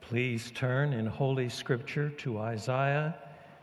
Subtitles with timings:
[0.00, 3.14] Please turn in Holy Scripture to Isaiah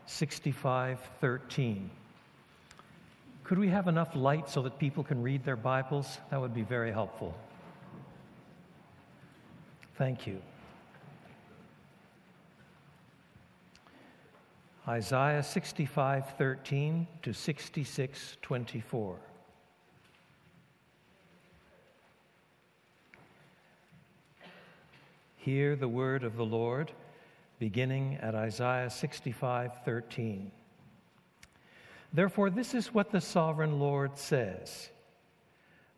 [0.06, 1.90] 65:13.
[3.48, 6.18] Could we have enough light so that people can read their Bibles?
[6.30, 7.34] That would be very helpful.
[9.94, 10.42] Thank you.
[14.86, 19.16] Isaiah 65:13 to 66:24.
[25.38, 26.92] Hear the word of the Lord
[27.58, 30.52] beginning at Isaiah 65:13.
[32.12, 34.88] Therefore this is what the sovereign Lord says: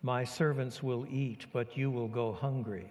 [0.03, 2.91] My servants will eat, but you will go hungry.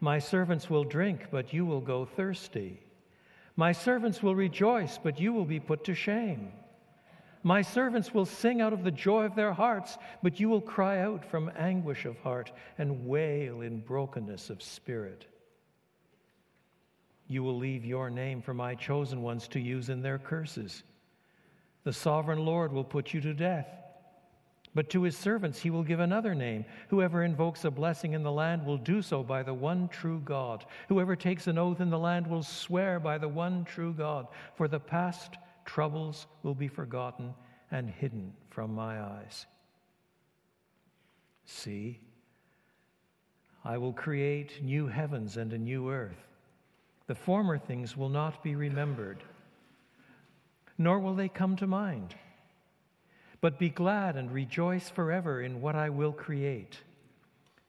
[0.00, 2.80] My servants will drink, but you will go thirsty.
[3.56, 6.52] My servants will rejoice, but you will be put to shame.
[7.42, 10.98] My servants will sing out of the joy of their hearts, but you will cry
[10.98, 15.26] out from anguish of heart and wail in brokenness of spirit.
[17.28, 20.82] You will leave your name for my chosen ones to use in their curses.
[21.86, 23.68] The sovereign Lord will put you to death.
[24.74, 26.64] But to his servants he will give another name.
[26.88, 30.64] Whoever invokes a blessing in the land will do so by the one true God.
[30.88, 34.26] Whoever takes an oath in the land will swear by the one true God.
[34.56, 37.32] For the past troubles will be forgotten
[37.70, 39.46] and hidden from my eyes.
[41.44, 42.00] See,
[43.64, 46.26] I will create new heavens and a new earth.
[47.06, 49.22] The former things will not be remembered,
[50.78, 52.14] nor will they come to mind.
[53.40, 56.78] But be glad and rejoice forever in what I will create.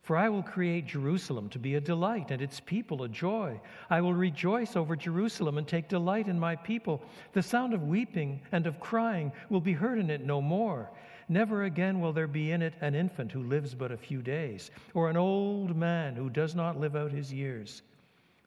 [0.02, 3.60] For I will create Jerusalem to be a delight and its people a joy.
[3.90, 7.02] I will rejoice over Jerusalem and take delight in my people.
[7.34, 10.90] The sound of weeping and of crying will be heard in it no more.
[11.28, 14.72] Never again will there be in it an infant who lives but a few days,
[14.94, 17.82] or an old man who does not live out his years.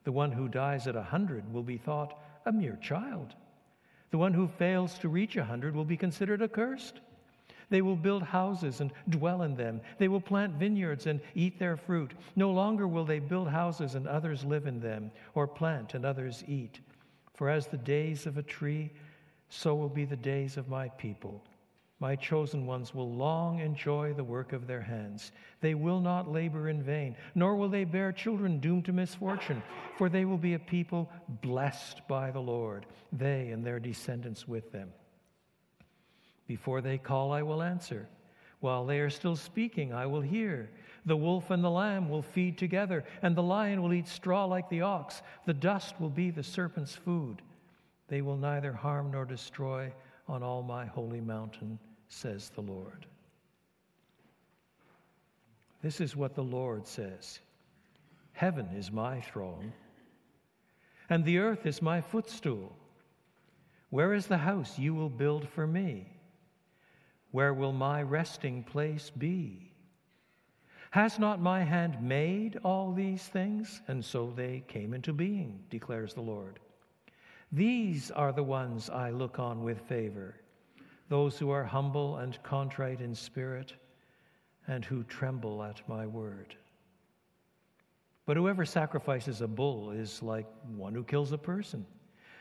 [0.05, 3.35] The one who dies at a hundred will be thought a mere child.
[4.11, 7.01] The one who fails to reach a hundred will be considered accursed.
[7.69, 9.81] They will build houses and dwell in them.
[9.99, 12.13] They will plant vineyards and eat their fruit.
[12.35, 16.43] No longer will they build houses and others live in them, or plant and others
[16.49, 16.81] eat.
[17.35, 18.91] For as the days of a tree,
[19.49, 21.43] so will be the days of my people.
[22.01, 25.33] My chosen ones will long enjoy the work of their hands.
[25.61, 29.63] They will not labor in vain, nor will they bear children doomed to misfortune,
[29.99, 31.11] for they will be a people
[31.43, 34.91] blessed by the Lord, they and their descendants with them.
[36.47, 38.09] Before they call, I will answer.
[38.61, 40.71] While they are still speaking, I will hear.
[41.05, 44.71] The wolf and the lamb will feed together, and the lion will eat straw like
[44.71, 45.21] the ox.
[45.45, 47.43] The dust will be the serpent's food.
[48.09, 49.93] They will neither harm nor destroy
[50.29, 51.79] on all my holy mountain,
[52.11, 53.07] says the Lord.
[55.83, 57.41] This is what the Lord says
[58.33, 59.73] Heaven is my throne,
[61.09, 62.77] and the earth is my footstool.
[63.89, 66.07] Where is the house you will build for me?
[67.31, 69.73] Where will my resting place be?
[70.91, 73.81] Has not my hand made all these things?
[73.89, 76.59] And so they came into being, declares the Lord.
[77.53, 80.37] These are the ones I look on with favor,
[81.11, 83.75] those who are humble and contrite in spirit,
[84.67, 86.55] and who tremble at my word.
[88.27, 91.85] But whoever sacrifices a bull is like one who kills a person,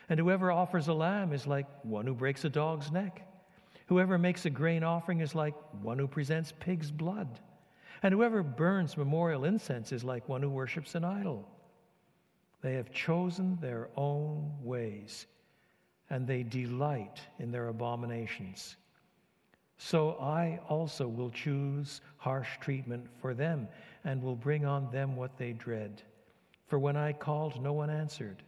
[0.07, 3.27] and whoever offers a lamb is like one who breaks a dog's neck.
[3.87, 7.39] Whoever makes a grain offering is like one who presents pig's blood.
[8.03, 11.49] And whoever burns memorial incense is like one who worships an idol.
[12.61, 15.25] They have chosen their own ways,
[16.09, 18.75] and they delight in their abominations.
[19.77, 23.67] So I also will choose harsh treatment for them,
[24.03, 26.01] and will bring on them what they dread.
[26.67, 28.43] For when I called, no one answered.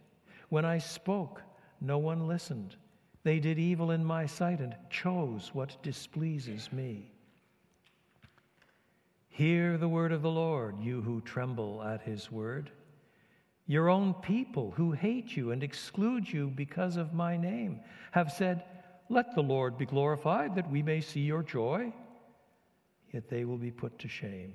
[0.50, 1.42] When I spoke,
[1.80, 2.76] no one listened.
[3.22, 7.10] They did evil in my sight and chose what displeases me.
[9.28, 12.70] Hear the word of the Lord, you who tremble at his word.
[13.66, 17.80] Your own people who hate you and exclude you because of my name
[18.10, 18.64] have said,
[19.08, 21.92] Let the Lord be glorified, that we may see your joy.
[23.12, 24.54] Yet they will be put to shame.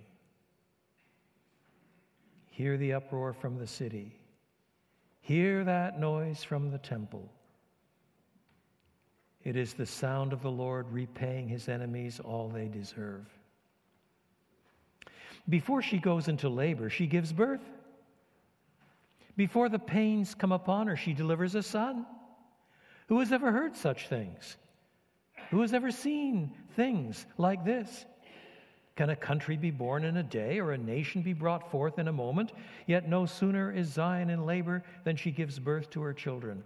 [2.48, 4.20] Hear the uproar from the city.
[5.22, 7.32] Hear that noise from the temple.
[9.44, 13.28] It is the sound of the Lord repaying his enemies all they deserve.
[15.48, 17.62] Before she goes into labor, she gives birth.
[19.38, 22.06] Before the pains come upon her, she delivers a son.
[23.08, 24.58] Who has ever heard such things?
[25.52, 28.06] Who has ever seen things like this?
[28.96, 32.08] Can a country be born in a day, or a nation be brought forth in
[32.08, 32.52] a moment?
[32.88, 36.64] Yet no sooner is Zion in labor than she gives birth to her children.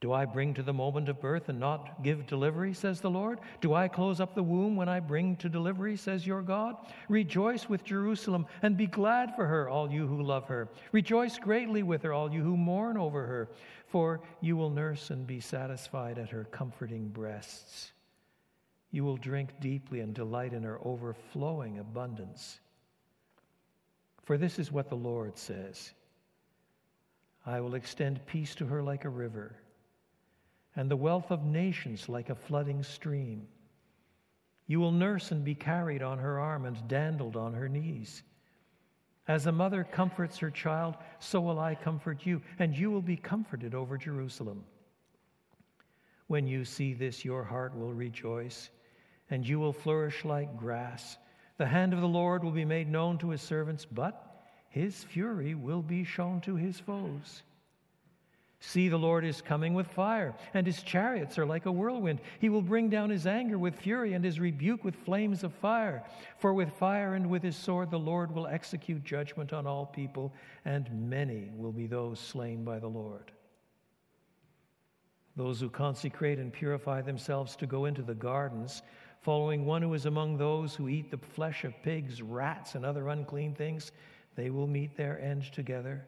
[0.00, 3.40] Do I bring to the moment of birth and not give delivery, says the Lord?
[3.60, 6.76] Do I close up the womb when I bring to delivery, says your God?
[7.08, 10.68] Rejoice with Jerusalem and be glad for her, all you who love her.
[10.92, 13.48] Rejoice greatly with her, all you who mourn over her,
[13.86, 17.92] for you will nurse and be satisfied at her comforting breasts.
[18.90, 22.60] You will drink deeply and delight in her overflowing abundance.
[24.22, 25.94] For this is what the Lord says
[27.46, 29.56] I will extend peace to her like a river
[30.76, 33.46] and the wealth of nations like a flooding stream.
[34.66, 38.22] You will nurse and be carried on her arm and dandled on her knees.
[39.28, 43.16] As a mother comforts her child, so will I comfort you, and you will be
[43.16, 44.64] comforted over Jerusalem.
[46.26, 48.70] When you see this, your heart will rejoice,
[49.30, 51.16] and you will flourish like grass.
[51.56, 55.54] The hand of the Lord will be made known to his servants, but his fury
[55.54, 57.42] will be shown to his foes.
[58.66, 62.20] See, the Lord is coming with fire, and his chariots are like a whirlwind.
[62.40, 66.02] He will bring down his anger with fury and his rebuke with flames of fire.
[66.38, 70.32] For with fire and with his sword the Lord will execute judgment on all people,
[70.64, 73.32] and many will be those slain by the Lord.
[75.36, 78.82] Those who consecrate and purify themselves to go into the gardens,
[79.20, 83.08] following one who is among those who eat the flesh of pigs, rats, and other
[83.08, 83.92] unclean things,
[84.36, 86.06] they will meet their end together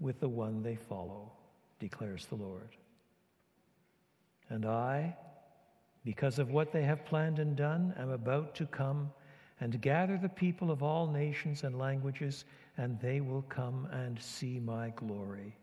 [0.00, 1.32] with the one they follow
[1.78, 2.76] declares the Lord.
[4.48, 5.16] And I,
[6.04, 9.10] because of what they have planned and done, am about to come
[9.60, 12.44] and gather the people of all nations and languages,
[12.76, 15.56] and they will come and see my glory.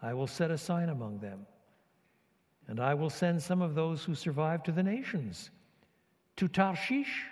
[0.00, 1.46] I will set a sign among them,
[2.68, 5.50] and I will send some of those who survive to the nations,
[6.36, 7.24] to Tarshish,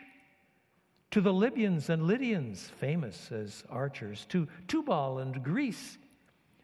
[1.13, 5.99] to the Libyans and Lydians, famous as archers, to Tubal and Greece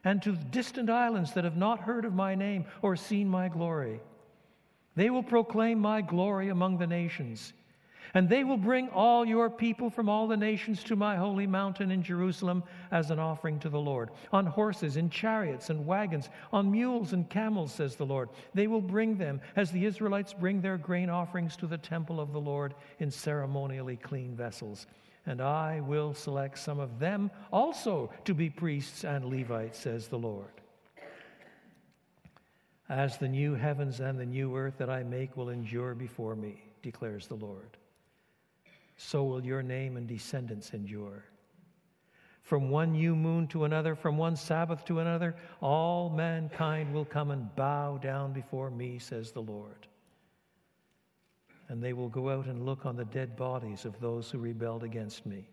[0.07, 4.01] and to distant islands that have not heard of my name or seen my glory.
[4.95, 7.53] They will proclaim my glory among the nations.
[8.15, 11.91] And they will bring all your people from all the nations to my holy mountain
[11.91, 12.63] in Jerusalem
[12.93, 14.11] as an offering to the Lord.
[14.33, 18.29] On horses, in chariots and wagons, on mules and camels, says the Lord.
[18.55, 22.33] They will bring them as the Israelites bring their grain offerings to the temple of
[22.33, 24.87] the Lord in ceremonially clean vessels
[25.27, 30.19] and I will select some of them also to be priests and Levites, says the
[30.19, 30.53] Lord.
[32.89, 36.63] As the new heavens and the new earth that I make will endure before me,
[36.83, 37.77] declares the Lord,
[38.97, 41.25] so will your name and descendants endure.
[42.43, 47.33] From one new moon to another, from one Sabbath to another, all mankind will come
[47.33, 49.89] and bow down before me, says the Lord
[51.69, 54.85] and they will go out and look on the dead bodies of those who rebelled
[54.85, 55.49] against me.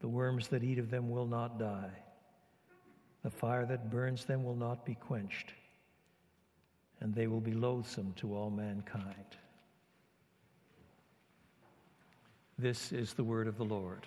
[0.00, 1.90] The worms that eat of them will not die,
[3.22, 5.52] the fire that burns them will not be quenched,
[7.00, 9.36] and they will be loathsome to all mankind.
[12.58, 14.06] This is the word of the Lord.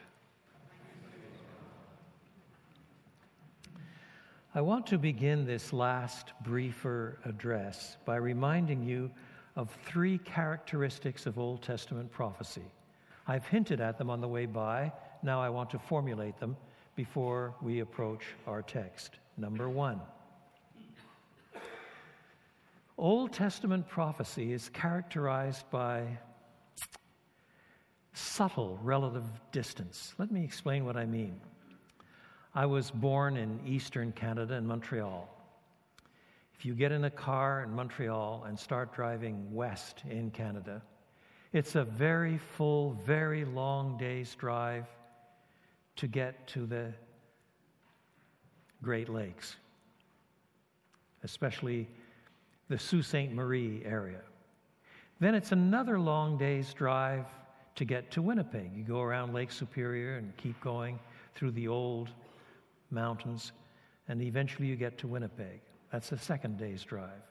[4.53, 9.09] I want to begin this last briefer address by reminding you
[9.55, 12.63] of three characteristics of Old Testament prophecy.
[13.27, 14.91] I've hinted at them on the way by.
[15.23, 16.55] Now I want to formulate them
[16.95, 19.17] before we approach our text.
[19.37, 20.01] Number one
[22.97, 26.05] Old Testament prophecy is characterized by
[28.13, 30.13] subtle relative distance.
[30.19, 31.39] Let me explain what I mean.
[32.53, 35.27] I was born in eastern Canada in Montreal.
[36.61, 40.83] If you get in a car in Montreal and start driving west in Canada,
[41.53, 44.85] it's a very full, very long day's drive
[45.95, 46.93] to get to the
[48.83, 49.55] Great Lakes,
[51.23, 51.87] especially
[52.69, 53.31] the Sault Ste.
[53.31, 54.21] Marie area.
[55.19, 57.25] Then it's another long day's drive
[57.73, 58.69] to get to Winnipeg.
[58.75, 60.99] You go around Lake Superior and keep going
[61.33, 62.09] through the old
[62.91, 63.51] mountains,
[64.07, 65.61] and eventually you get to Winnipeg.
[65.91, 67.21] That's the second day's drive.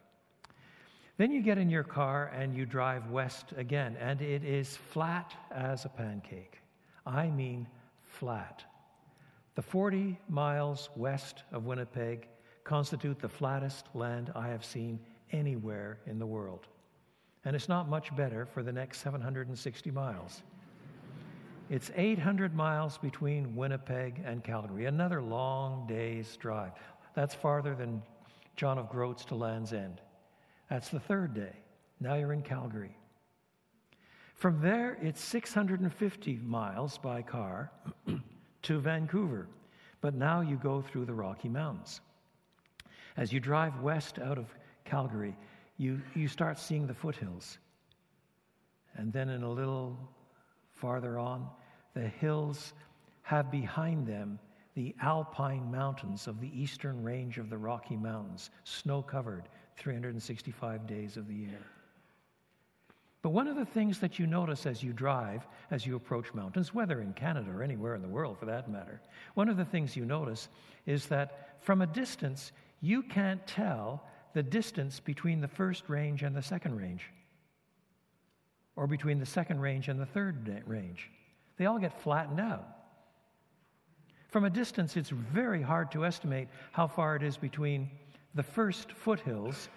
[1.17, 5.35] Then you get in your car and you drive west again, and it is flat
[5.51, 6.59] as a pancake.
[7.07, 7.67] I mean,
[8.01, 8.65] flat.
[9.55, 12.29] The 40 miles west of Winnipeg
[12.65, 14.99] constitute the flattest land I have seen
[15.33, 16.67] anywhere in the world.
[17.45, 20.43] And it's not much better for the next 760 miles.
[21.69, 26.73] It's 800 miles between Winnipeg and Calgary, another long day's drive.
[27.15, 28.03] That's farther than
[28.61, 30.03] John o' Groats to Land's End.
[30.69, 31.57] That's the third day.
[31.99, 32.95] Now you're in Calgary.
[34.35, 37.73] From there, it's 650 miles by car
[38.63, 39.49] to Vancouver,
[40.03, 42.03] but now you go through the Rocky Mountains.
[43.17, 45.35] As you drive west out of Calgary,
[45.79, 47.57] you, you start seeing the foothills.
[48.95, 49.97] And then, in a little
[50.75, 51.49] farther on,
[51.95, 52.75] the hills
[53.23, 54.39] have behind them
[54.75, 61.17] the alpine mountains of the eastern range of the Rocky Mountains, snow covered 365 days
[61.17, 61.67] of the year.
[63.23, 66.73] But one of the things that you notice as you drive, as you approach mountains,
[66.73, 69.01] whether in Canada or anywhere in the world for that matter,
[69.35, 70.49] one of the things you notice
[70.87, 76.35] is that from a distance, you can't tell the distance between the first range and
[76.35, 77.11] the second range,
[78.77, 81.11] or between the second range and the third range.
[81.59, 82.67] They all get flattened out.
[84.31, 87.91] From a distance, it's very hard to estimate how far it is between
[88.35, 89.69] the first foothills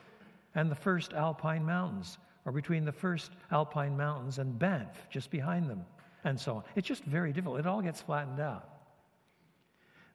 [0.54, 5.68] and the first alpine mountains, or between the first alpine mountains and Banff, just behind
[5.68, 5.84] them,
[6.24, 6.64] and so on.
[6.76, 7.60] It's just very difficult.
[7.60, 8.70] It all gets flattened out.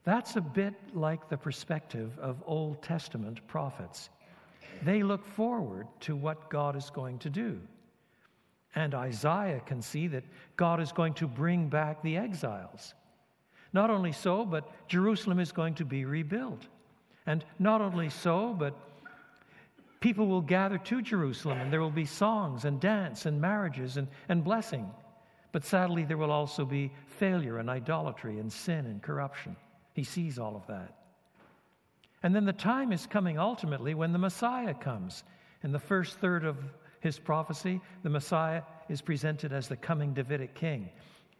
[0.04, 4.08] That's a bit like the perspective of Old Testament prophets.
[4.84, 7.60] They look forward to what God is going to do.
[8.76, 10.22] And Isaiah can see that
[10.56, 12.94] God is going to bring back the exiles.
[13.72, 16.66] Not only so, but Jerusalem is going to be rebuilt.
[17.26, 18.74] And not only so, but
[20.00, 24.08] people will gather to Jerusalem and there will be songs and dance and marriages and,
[24.28, 24.88] and blessing.
[25.52, 29.56] But sadly, there will also be failure and idolatry and sin and corruption.
[29.94, 30.94] He sees all of that.
[32.22, 35.24] And then the time is coming ultimately when the Messiah comes.
[35.62, 36.56] In the first third of
[37.00, 40.88] his prophecy, the Messiah is presented as the coming Davidic king.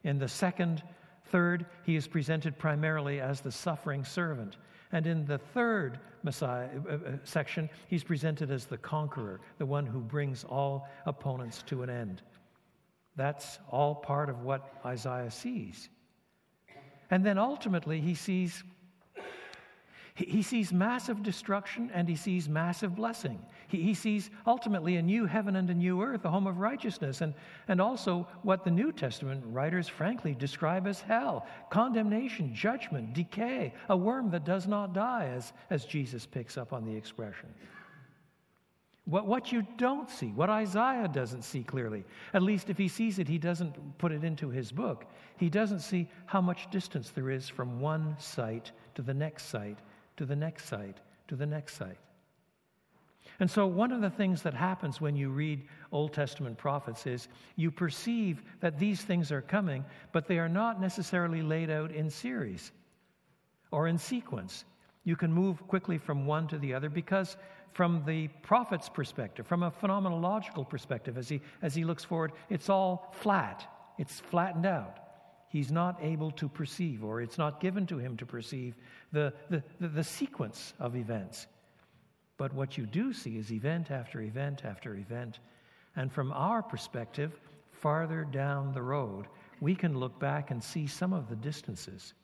[0.04, 0.82] In the second
[1.30, 4.56] third, he is presented primarily as the suffering servant.
[4.92, 9.86] And in the third Messiah uh, uh, section, he's presented as the conqueror, the one
[9.86, 12.22] who brings all opponents to an end.
[13.16, 15.88] That's all part of what Isaiah sees.
[17.10, 18.62] And then ultimately, he sees
[20.26, 23.38] he sees massive destruction and he sees massive blessing.
[23.68, 27.34] He, sees ultimately a new heaven and a new earth, a home of righteousness, and,
[27.68, 33.96] and also what the New Testament writers frankly describe as hell condemnation, judgment, decay, a
[33.96, 37.48] worm that does not die, as, as Jesus picks up on the expression.
[39.04, 43.18] What, what you don't see, what Isaiah doesn't see clearly, at least if he sees
[43.18, 45.06] it, he doesn't put it into his book.
[45.36, 49.78] He doesn't see how much distance there is from one site to the next site
[50.18, 50.98] to the next site,
[51.28, 51.96] to the next site.
[53.40, 57.28] And so, one of the things that happens when you read Old Testament prophets is
[57.56, 62.10] you perceive that these things are coming, but they are not necessarily laid out in
[62.10, 62.72] series
[63.70, 64.64] or in sequence.
[65.04, 67.36] You can move quickly from one to the other because,
[67.72, 72.68] from the prophet's perspective, from a phenomenological perspective, as he, as he looks forward, it's
[72.68, 73.64] all flat,
[73.98, 75.07] it's flattened out
[75.48, 78.74] he's not able to perceive, or it's not given to him to perceive
[79.12, 81.46] the, the, the, the, sequence of events.
[82.36, 85.40] But what you do see is event after event after event.
[85.96, 87.40] And from our perspective,
[87.70, 89.26] farther down the road,
[89.60, 92.14] we can look back and see some of the distances.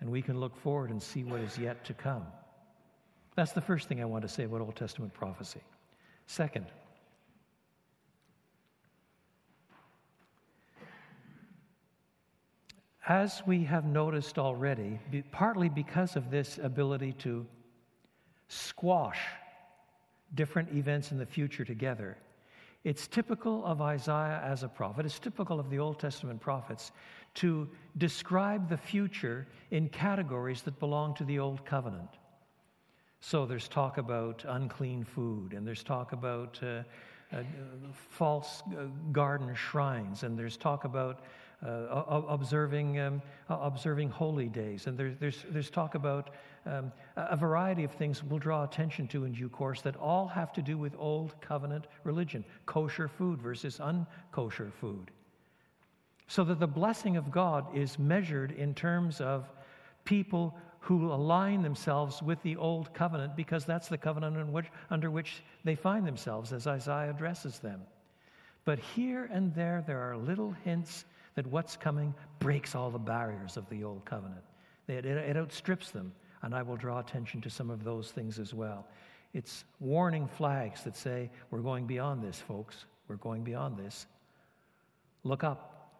[0.00, 2.26] And we can look forward and see what is yet to come.
[3.36, 5.60] That's the first thing I want to say about Old Testament prophecy.
[6.26, 6.66] Second,
[13.10, 15.00] as we have noticed already,
[15.32, 17.44] partly because of this ability to
[18.46, 19.18] squash
[20.36, 22.16] different events in the future together,
[22.84, 26.92] it's typical of Isaiah as a prophet, it's typical of the Old Testament prophets
[27.34, 32.10] to describe the future in categories that belong to the Old Covenant.
[33.18, 36.84] So there's talk about unclean food, and there's talk about uh,
[37.32, 37.42] uh,
[37.92, 41.24] false uh, garden shrines, and there's talk about
[41.66, 44.86] uh, observing, um, observing holy days.
[44.86, 46.30] And there's, there's, there's talk about
[46.66, 50.52] um, a variety of things we'll draw attention to in due course that all have
[50.54, 55.10] to do with old covenant religion kosher food versus unkosher food.
[56.28, 59.50] So that the blessing of God is measured in terms of
[60.04, 65.42] people who align themselves with the old covenant because that's the covenant which, under which
[65.64, 67.82] they find themselves as Isaiah addresses them.
[68.64, 71.04] But here and there, there are little hints
[71.40, 74.42] that what's coming breaks all the barriers of the old covenant.
[74.88, 78.38] It, it, it outstrips them, and I will draw attention to some of those things
[78.38, 78.86] as well.
[79.32, 82.84] It's warning flags that say, We're going beyond this, folks.
[83.08, 84.06] We're going beyond this.
[85.24, 85.94] Look up.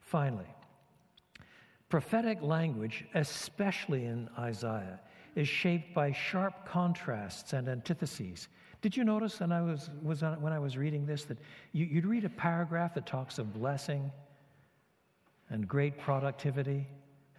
[0.00, 0.46] Finally,
[1.88, 5.00] prophetic language, especially in Isaiah,
[5.34, 8.46] is shaped by sharp contrasts and antitheses.
[8.80, 11.38] Did you notice when I was, was on, when I was reading this that
[11.72, 14.10] you, you'd read a paragraph that talks of blessing
[15.50, 16.86] and great productivity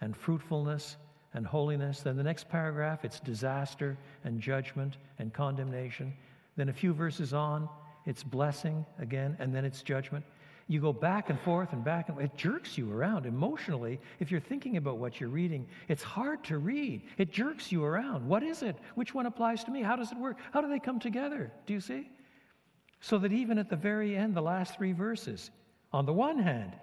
[0.00, 0.96] and fruitfulness
[1.34, 2.00] and holiness.
[2.00, 6.12] Then the next paragraph, it's disaster and judgment and condemnation.
[6.56, 7.68] Then a few verses on,
[8.06, 10.24] it's blessing again, and then it's judgment.
[10.70, 13.98] You go back and forth and back, and it jerks you around emotionally.
[14.20, 17.02] If you're thinking about what you're reading, it's hard to read.
[17.18, 18.24] It jerks you around.
[18.24, 18.76] What is it?
[18.94, 19.82] Which one applies to me?
[19.82, 20.36] How does it work?
[20.52, 21.50] How do they come together?
[21.66, 22.08] Do you see?
[23.00, 25.50] So that even at the very end, the last three verses,
[25.92, 26.76] on the one hand,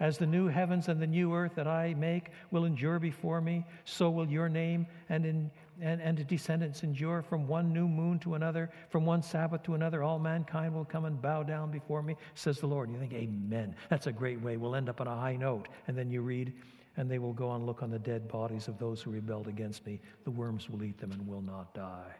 [0.00, 3.66] as the new heavens and the new earth that I make will endure before me,
[3.84, 5.50] so will your name and, in,
[5.80, 10.02] and, and descendants endure from one new moon to another, from one Sabbath to another.
[10.02, 12.90] All mankind will come and bow down before me, says the Lord.
[12.90, 13.74] You think, Amen.
[13.88, 14.56] That's a great way.
[14.56, 15.68] We'll end up on a high note.
[15.88, 16.52] And then you read,
[16.96, 19.84] and they will go and look on the dead bodies of those who rebelled against
[19.86, 20.00] me.
[20.24, 22.14] The worms will eat them and will not die.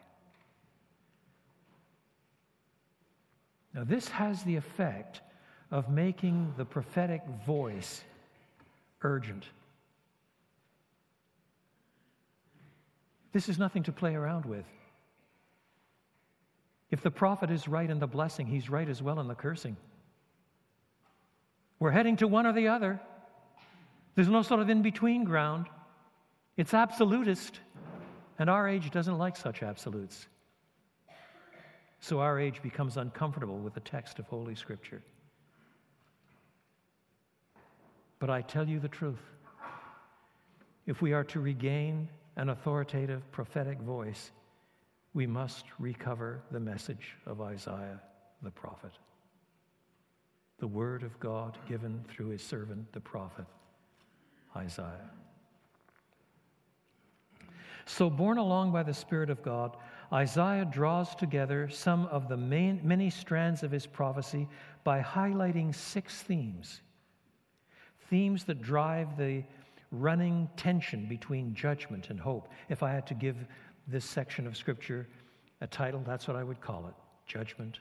[3.73, 5.21] Now, this has the effect
[5.71, 8.01] of making the prophetic voice
[9.01, 9.45] urgent.
[13.35, 14.63] This is nothing to play around with.
[16.89, 19.75] If the prophet is right in the blessing, he's right as well in the cursing.
[21.77, 22.97] We're heading to one or the other.
[24.15, 25.67] There's no sort of in between ground.
[26.55, 27.59] It's absolutist,
[28.39, 30.27] and our age doesn't like such absolutes.
[31.99, 35.01] So our age becomes uncomfortable with the text of Holy Scripture.
[38.19, 39.19] But I tell you the truth.
[40.87, 44.31] If we are to regain an authoritative prophetic voice,
[45.13, 48.01] we must recover the message of Isaiah
[48.41, 48.91] the prophet.
[50.59, 53.45] The word of God given through his servant, the prophet
[54.55, 55.09] Isaiah.
[57.85, 59.77] So, borne along by the Spirit of God,
[60.11, 64.47] Isaiah draws together some of the main, many strands of his prophecy
[64.83, 66.81] by highlighting six themes
[68.09, 69.43] themes that drive the
[69.91, 72.49] running tension between judgment and hope.
[72.69, 73.35] If I had to give
[73.87, 75.07] this section of Scripture
[75.61, 76.93] a title, that's what I would call it
[77.27, 77.79] Judgment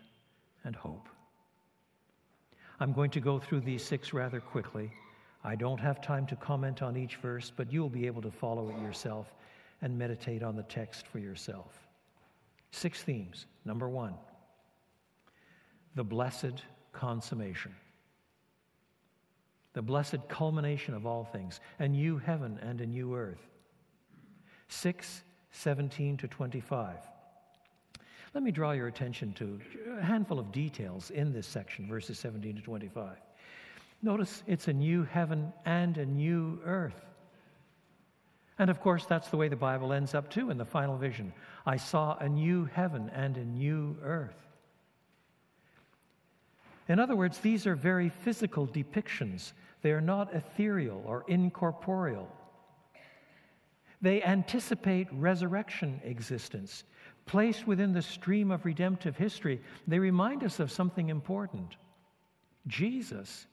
[0.64, 1.08] and Hope.
[2.80, 4.92] I'm going to go through these six rather quickly.
[5.44, 8.70] I don't have time to comment on each verse, but you'll be able to follow
[8.70, 9.34] it yourself
[9.82, 11.86] and meditate on the text for yourself.
[12.70, 13.46] Six themes.
[13.64, 14.14] Number one,
[15.94, 16.62] the blessed
[16.92, 17.74] consummation
[19.74, 23.46] the blessed culmination of all things, a new heaven and a new earth.
[24.68, 26.96] 6 17 to 25.
[28.34, 29.60] Let me draw your attention to
[29.96, 33.16] a handful of details in this section, verses 17 to 25.
[34.02, 37.00] Notice it's a new heaven and a new earth.
[38.58, 41.32] And of course, that's the way the Bible ends up too in the final vision.
[41.64, 44.36] I saw a new heaven and a new earth.
[46.88, 49.52] In other words, these are very physical depictions
[49.84, 52.26] they are not ethereal or incorporeal.
[54.00, 56.84] They anticipate resurrection existence.
[57.26, 61.76] Placed within the stream of redemptive history, they remind us of something important.
[62.66, 63.46] Jesus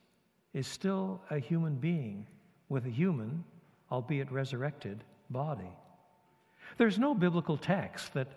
[0.54, 2.26] is still a human being
[2.70, 3.44] with a human,
[3.91, 5.72] albeit resurrected, body.
[6.78, 8.30] There's no biblical text that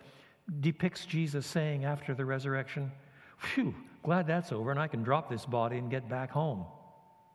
[0.59, 2.91] depicts Jesus saying after the resurrection,
[3.37, 3.73] Phew,
[4.05, 6.65] glad that's over and I can drop this body and get back home.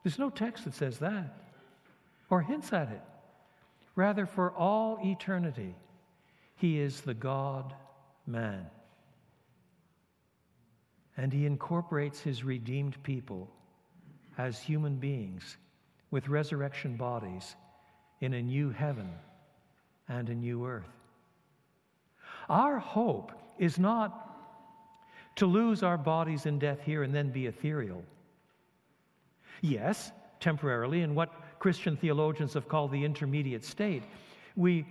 [0.03, 1.37] There's no text that says that
[2.31, 3.03] or hints at it.
[3.97, 5.75] Rather, for all eternity,
[6.57, 7.75] he is the God
[8.27, 8.67] man.
[11.17, 13.51] And he incorporates his redeemed people
[14.39, 15.57] as human beings
[16.11, 17.57] with resurrection bodies
[18.21, 19.11] in a new heaven
[20.09, 20.85] and a new earth.
[22.49, 24.30] Our hope is not
[25.41, 28.05] to lose our bodies in death here and then be ethereal.
[29.63, 34.03] Yes, temporarily, in what Christian theologians have called the intermediate state.
[34.55, 34.87] We,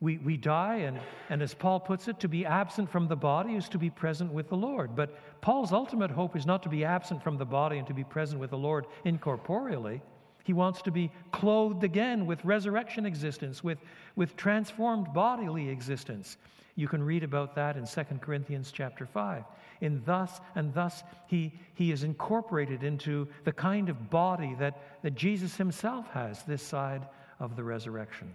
[0.00, 3.56] we, we die, and, and as Paul puts it, to be absent from the body
[3.56, 4.94] is to be present with the Lord.
[4.94, 8.04] But Paul's ultimate hope is not to be absent from the body and to be
[8.04, 10.00] present with the Lord incorporeally.
[10.44, 13.78] He wants to be clothed again with resurrection existence, with,
[14.16, 16.36] with transformed bodily existence.
[16.74, 19.44] You can read about that in 2 Corinthians chapter 5.
[19.80, 25.14] In thus and thus he, he is incorporated into the kind of body that, that
[25.14, 27.06] Jesus himself has this side
[27.40, 28.34] of the resurrection.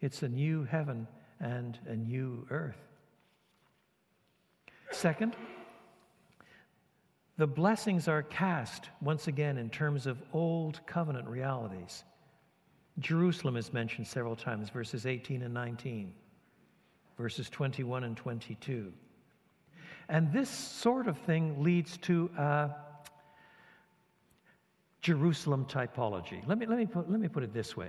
[0.00, 1.06] It's a new heaven
[1.40, 2.76] and a new earth.
[4.90, 5.36] Second,
[7.36, 12.04] the blessings are cast once again in terms of old covenant realities.
[13.00, 16.12] Jerusalem is mentioned several times, verses 18 and 19,
[17.18, 18.92] verses 21 and 22.
[20.08, 22.30] And this sort of thing leads to
[25.00, 26.46] Jerusalem typology.
[26.46, 27.88] Let me, let me, put, let me put it this way.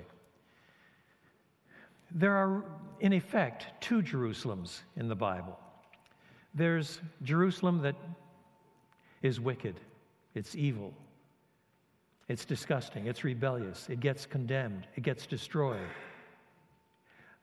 [2.12, 2.64] There are,
[3.00, 5.60] in effect, two Jerusalems in the Bible.
[6.54, 7.96] There's Jerusalem that
[9.26, 9.80] is wicked,
[10.36, 10.94] it's evil,
[12.28, 15.90] it's disgusting, it's rebellious, it gets condemned, it gets destroyed.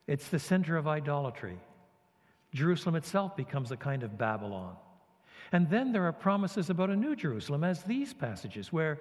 [0.07, 1.59] It's the center of idolatry.
[2.55, 4.77] Jerusalem itself becomes a kind of Babylon.
[5.53, 9.01] And then there are promises about a new Jerusalem, as these passages, where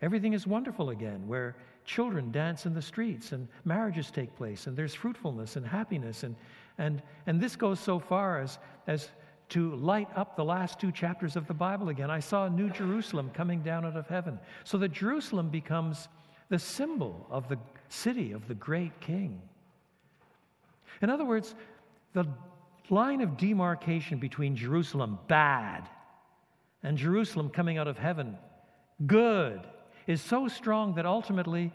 [0.00, 4.76] everything is wonderful again, where children dance in the streets and marriages take place and
[4.76, 6.22] there's fruitfulness and happiness.
[6.22, 6.36] And,
[6.78, 9.10] and, and this goes so far as, as
[9.52, 12.10] to light up the last two chapters of the Bible again.
[12.10, 14.38] I saw a new Jerusalem coming down out of heaven.
[14.64, 16.08] So that Jerusalem becomes
[16.48, 19.42] the symbol of the city of the great king.
[21.02, 21.54] In other words,
[22.14, 22.26] the
[22.88, 25.86] line of demarcation between Jerusalem, bad,
[26.82, 28.38] and Jerusalem coming out of heaven,
[29.06, 29.60] good,
[30.06, 31.72] is so strong that ultimately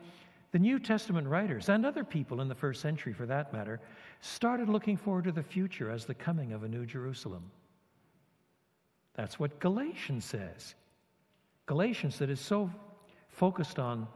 [0.51, 3.79] the New Testament writers, and other people in the first century for that matter,
[4.21, 7.51] started looking forward to the future as the coming of a new Jerusalem.
[9.17, 10.75] That's what Galatians says.
[11.65, 12.71] Galatians, that is so
[13.27, 14.07] focused on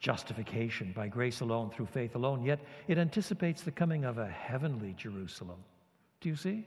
[0.00, 4.92] justification by grace alone, through faith alone, yet it anticipates the coming of a heavenly
[4.98, 5.64] Jerusalem.
[6.20, 6.66] Do you see?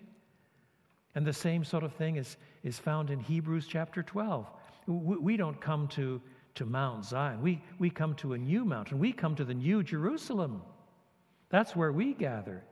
[1.13, 4.49] And the same sort of thing is, is found in Hebrews chapter 12.
[4.87, 6.21] We, we don't come to,
[6.55, 8.97] to Mount Zion, we, we come to a new mountain.
[8.97, 10.61] We come to the new Jerusalem.
[11.49, 12.63] That's where we gather.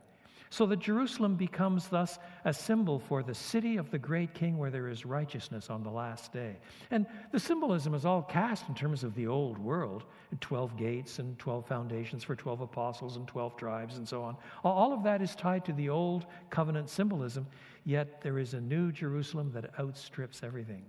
[0.50, 4.70] So that Jerusalem becomes thus a symbol for the city of the great king where
[4.70, 6.56] there is righteousness on the last day.
[6.90, 10.04] And the symbolism is all cast in terms of the old world
[10.40, 14.36] 12 gates and 12 foundations for 12 apostles and 12 tribes and so on.
[14.64, 17.46] All of that is tied to the old covenant symbolism,
[17.84, 20.84] yet there is a new Jerusalem that outstrips everything.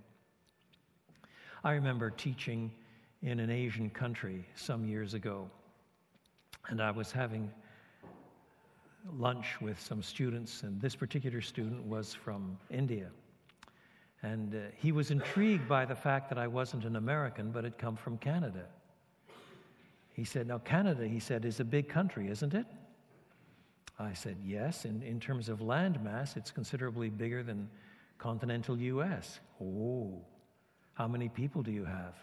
[1.64, 2.70] I remember teaching
[3.22, 5.50] in an Asian country some years ago,
[6.68, 7.50] and I was having
[9.16, 13.08] lunch with some students, and this particular student was from India.
[14.22, 17.78] And uh, he was intrigued by the fact that I wasn't an American, but had
[17.78, 18.64] come from Canada.
[20.12, 22.66] He said, Now, Canada, he said, is a big country, isn't it?
[23.98, 24.84] I said, Yes.
[24.84, 27.68] In, in terms of land mass, it's considerably bigger than
[28.18, 29.38] continental U.S.
[29.62, 30.20] Oh,
[30.94, 32.16] how many people do you have?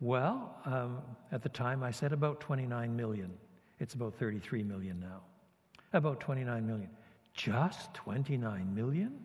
[0.00, 0.98] Well, um,
[1.30, 3.32] at the time I said about 29 million.
[3.78, 5.22] It's about 33 million now.
[5.92, 6.90] About 29 million.
[7.34, 9.18] Just 29 million?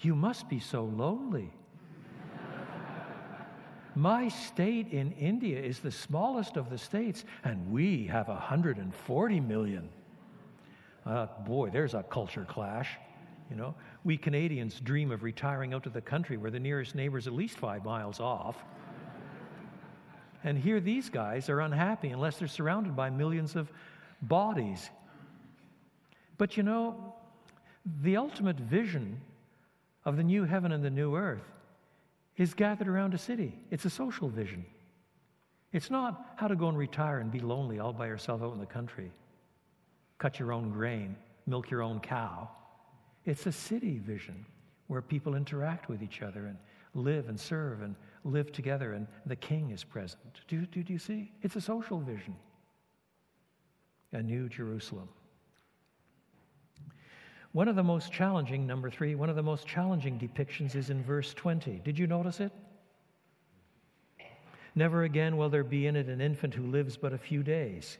[0.00, 1.52] You must be so lonely.
[3.94, 9.88] My state in India is the smallest of the states, and we have 140 million.
[11.06, 12.98] Uh, boy, there's a culture clash.
[13.50, 13.74] You know,
[14.04, 17.32] we Canadians dream of retiring out to the country where the nearest neighbor is at
[17.32, 18.64] least five miles off.
[20.44, 23.70] And here these guys are unhappy unless they're surrounded by millions of
[24.20, 24.90] bodies.
[26.38, 27.14] But you know,
[28.02, 29.20] the ultimate vision
[30.04, 31.44] of the new heaven and the new earth
[32.36, 33.58] is gathered around a city.
[33.70, 34.64] It's a social vision.
[35.72, 38.60] It's not how to go and retire and be lonely all by yourself out in
[38.60, 39.10] the country,
[40.18, 42.48] cut your own grain, milk your own cow.
[43.24, 44.44] It's a city vision
[44.88, 46.58] where people interact with each other and
[46.94, 50.40] live and serve and live together and the king is present.
[50.48, 51.32] Do, do, do you see?
[51.42, 52.36] It's a social vision.
[54.12, 55.08] A new Jerusalem.
[57.52, 61.02] One of the most challenging, number three, one of the most challenging depictions is in
[61.02, 61.82] verse 20.
[61.84, 62.52] Did you notice it?
[64.74, 67.98] Never again will there be in it an infant who lives but a few days,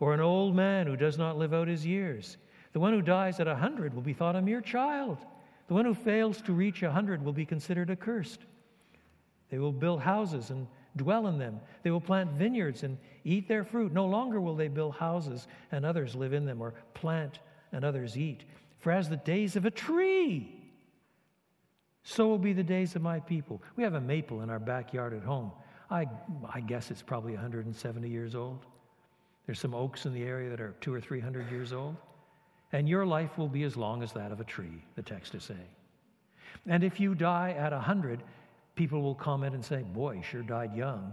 [0.00, 2.38] or an old man who does not live out his years.
[2.72, 5.18] The one who dies at a hundred will be thought a mere child.
[5.68, 8.40] The one who fails to reach a hundred will be considered accursed.
[9.52, 11.60] They will build houses and dwell in them.
[11.82, 13.92] They will plant vineyards and eat their fruit.
[13.92, 18.16] No longer will they build houses and others live in them, or plant and others
[18.16, 18.44] eat.
[18.78, 20.58] For as the days of a tree,
[22.02, 23.62] so will be the days of my people.
[23.76, 25.52] We have a maple in our backyard at home.
[25.90, 26.08] I,
[26.50, 28.64] I guess it's probably 170 years old.
[29.44, 31.96] There's some oaks in the area that are two or three hundred years old.
[32.72, 35.44] And your life will be as long as that of a tree, the text is
[35.44, 35.60] saying.
[36.66, 38.22] And if you die at a hundred,
[38.74, 41.12] people will comment and say, Boy, he sure died young.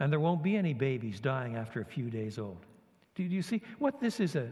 [0.00, 2.64] And there won't be any babies dying after a few days old.
[3.14, 3.62] Do you see?
[3.78, 4.48] What this is a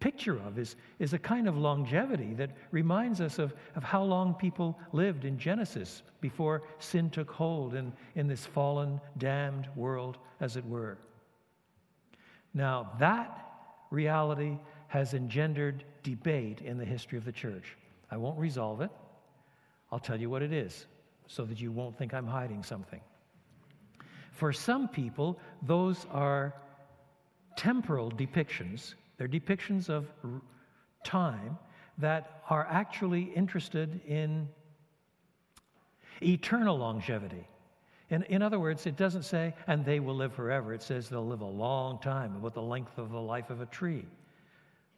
[0.00, 4.34] picture of is, is a kind of longevity that reminds us of, of how long
[4.34, 10.56] people lived in Genesis before sin took hold in, in this fallen, damned world, as
[10.56, 10.98] it were.
[12.52, 13.46] Now, that
[13.90, 14.58] reality
[14.88, 17.76] has engendered debate in the history of the church.
[18.10, 18.90] I won't resolve it.
[19.90, 20.86] I'll tell you what it is
[21.26, 23.00] so that you won't think I'm hiding something.
[24.32, 26.54] For some people, those are
[27.56, 30.08] temporal depictions they're depictions of
[31.04, 31.56] time
[31.98, 34.48] that are actually interested in
[36.20, 37.46] eternal longevity.
[38.10, 40.74] In, in other words, it doesn't say, and they will live forever.
[40.74, 43.66] It says they'll live a long time, about the length of the life of a
[43.66, 44.04] tree.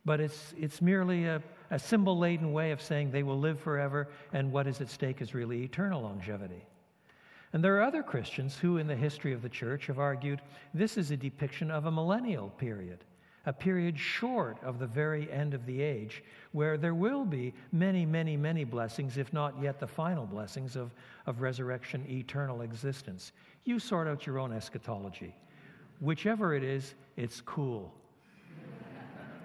[0.06, 1.42] But it's, it's merely a,
[1.74, 5.20] a symbol laden way of saying they will live forever, and what is at stake
[5.20, 6.64] is really eternal longevity.
[7.52, 10.40] And there are other Christians who, in the history of the church, have argued
[10.72, 13.00] this is a depiction of a millennial period
[13.46, 18.06] a period short of the very end of the age, where there will be many,
[18.06, 20.94] many, many blessings, if not yet the final blessings of,
[21.26, 23.32] of resurrection, eternal existence.
[23.64, 25.34] You sort out your own eschatology.
[26.00, 27.92] Whichever it is, it's cool.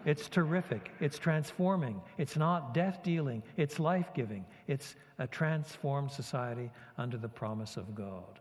[0.05, 0.91] It's terrific.
[0.99, 2.01] It's transforming.
[2.17, 3.43] It's not death dealing.
[3.57, 4.45] It's life giving.
[4.67, 8.39] It's a transformed society under the promise of God.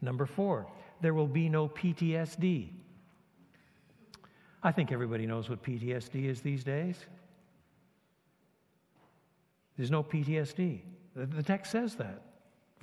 [0.00, 0.66] Number four,
[1.00, 2.70] there will be no PTSD.
[4.62, 6.96] I think everybody knows what PTSD is these days.
[9.76, 10.80] There's no PTSD.
[11.14, 12.22] The text says that.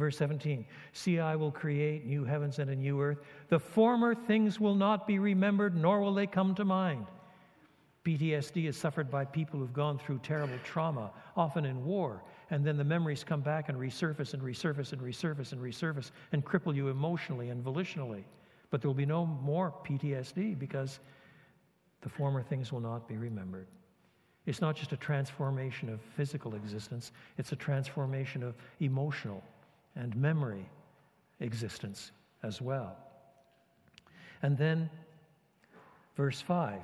[0.03, 3.19] Verse 17 See, I will create new heavens and a new earth.
[3.47, 7.05] The former things will not be remembered, nor will they come to mind.
[8.03, 12.75] PTSD is suffered by people who've gone through terrible trauma, often in war, and then
[12.75, 16.89] the memories come back and resurface and resurface and resurface and resurface and cripple you
[16.89, 18.25] emotionally and volitionally.
[18.71, 20.99] But there will be no more PTSD because
[22.01, 23.67] the former things will not be remembered.
[24.47, 29.41] It's not just a transformation of physical existence, it's a transformation of emotional
[29.95, 30.69] and memory
[31.39, 32.97] existence as well.
[34.41, 34.89] And then,
[36.15, 36.81] verse 5,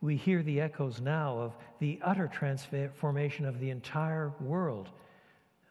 [0.00, 4.88] we hear the echoes now of the utter transformation of the entire world.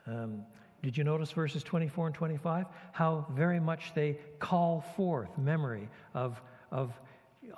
[0.07, 0.43] Um,
[0.83, 2.65] did you notice verses 24 and 25?
[2.91, 6.91] How very much they call forth memory of, of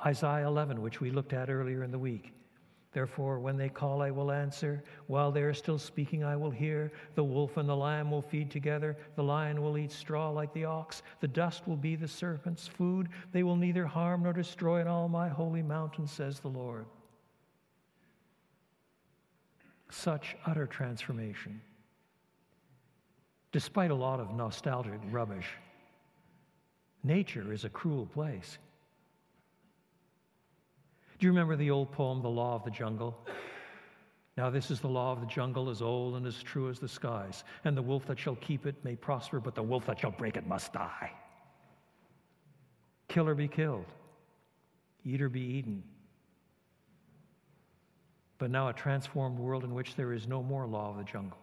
[0.05, 2.33] Isaiah 11, which we looked at earlier in the week.
[2.93, 4.83] Therefore, when they call, I will answer.
[5.07, 6.91] While they are still speaking, I will hear.
[7.15, 8.95] The wolf and the lamb will feed together.
[9.15, 11.01] The lion will eat straw like the ox.
[11.19, 13.09] The dust will be the serpent's food.
[13.31, 16.85] They will neither harm nor destroy in all my holy mountain, says the Lord.
[19.89, 21.61] Such utter transformation.
[23.51, 25.49] Despite a lot of nostalgic rubbish,
[27.03, 28.59] nature is a cruel place.
[31.23, 33.17] Do you remember the old poem, The Law of the Jungle?
[34.35, 36.87] Now, this is the law of the jungle, as old and as true as the
[36.89, 37.45] skies.
[37.63, 40.35] And the wolf that shall keep it may prosper, but the wolf that shall break
[40.35, 41.13] it must die.
[43.07, 43.85] Kill or be killed,
[45.05, 45.81] eat or be eaten.
[48.37, 51.39] But now, a transformed world in which there is no more law of the jungle.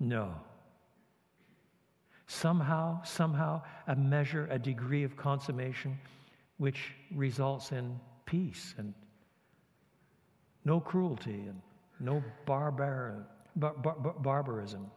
[0.00, 0.34] No.
[2.26, 5.96] Somehow, somehow, a measure, a degree of consummation
[6.58, 8.94] which results in peace and
[10.64, 11.60] no cruelty and
[12.00, 14.90] no barbar- bar- bar- barbarism.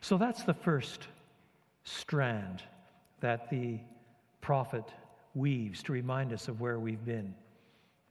[0.00, 1.08] So that's the first
[1.84, 2.62] strand
[3.20, 3.78] that the
[4.40, 4.84] prophet
[5.34, 7.34] weaves to remind us of where we've been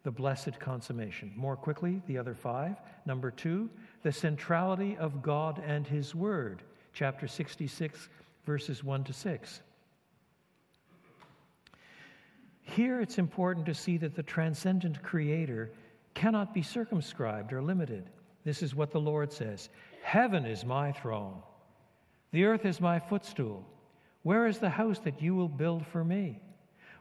[0.06, 1.34] the blessed consummation.
[1.36, 2.76] More quickly, the other five.
[3.08, 3.70] Number two,
[4.04, 6.62] the centrality of God and His Word,
[6.94, 8.08] chapter 66,
[8.46, 9.62] verses 1 to 6.
[12.66, 15.72] Here it's important to see that the transcendent Creator
[16.16, 18.10] cannot be circumscribed or limited.
[18.44, 19.70] This is what the Lord says
[20.04, 21.42] Heaven is my throne,
[22.32, 23.66] the earth is my footstool.
[24.24, 26.42] Where is the house that you will build for me?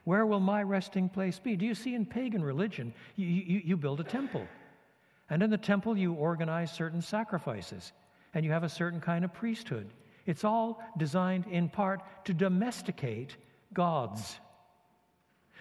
[0.04, 1.56] Where will my resting place be?
[1.56, 4.46] Do you see in pagan religion, you, you, you build a temple.
[5.30, 7.92] And in the temple, you organize certain sacrifices,
[8.34, 9.88] and you have a certain kind of priesthood.
[10.26, 13.38] It's all designed in part to domesticate
[13.72, 14.38] gods.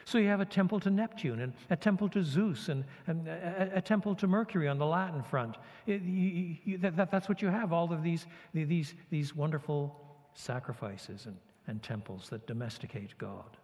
[0.05, 3.71] So you have a temple to Neptune and a temple to Zeus and, and a,
[3.75, 5.55] a, temple to Mercury on the Latin front.
[5.87, 9.95] It, you, you, that, that's what you have, all of these, these, these wonderful
[10.33, 11.37] sacrifices and,
[11.67, 13.57] and temples that domesticate God.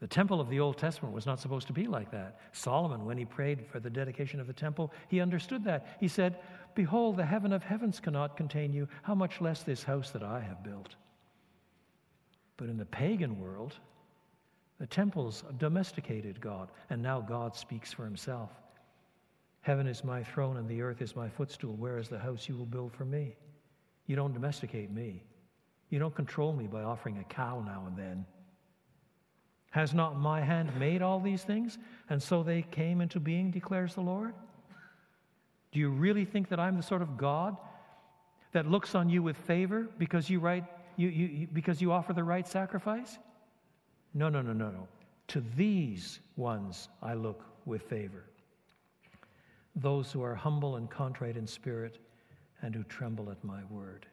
[0.00, 2.40] The temple of the Old Testament was not supposed to be like that.
[2.52, 5.98] Solomon, when he prayed for the dedication of the temple, he understood that.
[6.00, 6.38] He said,
[6.74, 10.40] behold, the heaven of heavens cannot contain you, how much less this house that I
[10.40, 10.94] have built.
[12.56, 13.74] But in the pagan world,
[14.80, 18.48] the temples domesticated God, and now God speaks for himself.
[19.60, 21.74] Heaven is my throne, and the earth is my footstool.
[21.74, 23.36] Where is the house you will build for me?
[24.06, 25.22] You don't domesticate me.
[25.90, 28.24] You don't control me by offering a cow now and then.
[29.68, 31.76] Has not my hand made all these things?
[32.08, 34.32] And so they came into being, declares the Lord?
[35.72, 37.54] Do you really think that I'm the sort of God
[38.52, 40.64] that looks on you with favor because you, write,
[40.96, 43.18] you, you, because you offer the right sacrifice?
[44.14, 44.88] No, no, no, no, no.
[45.28, 48.24] To these ones I look with favor.
[49.76, 51.98] Those who are humble and contrite in spirit
[52.62, 54.06] and who tremble at my word.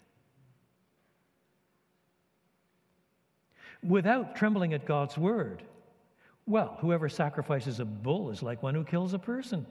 [3.84, 5.64] without trembling at God's word.
[6.46, 9.66] Well, whoever sacrifices a bull is like one who kills a person.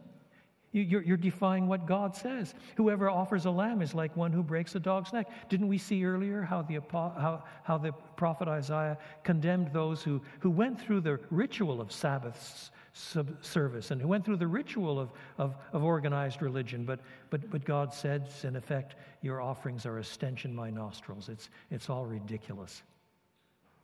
[0.83, 2.55] You're, you're, defying what God says.
[2.77, 5.31] Whoever offers a lamb is like one who breaks a dog's neck.
[5.49, 10.51] Didn't we see earlier how the, how, how the prophet Isaiah condemned those who, who
[10.51, 15.57] went through the ritual of Sabbath service and who went through the ritual of, of,
[15.73, 16.85] of organized religion?
[16.85, 21.31] But, but, but God says, in effect, your offerings are a stench in my nostrils.
[21.31, 22.83] It's, it's all ridiculous.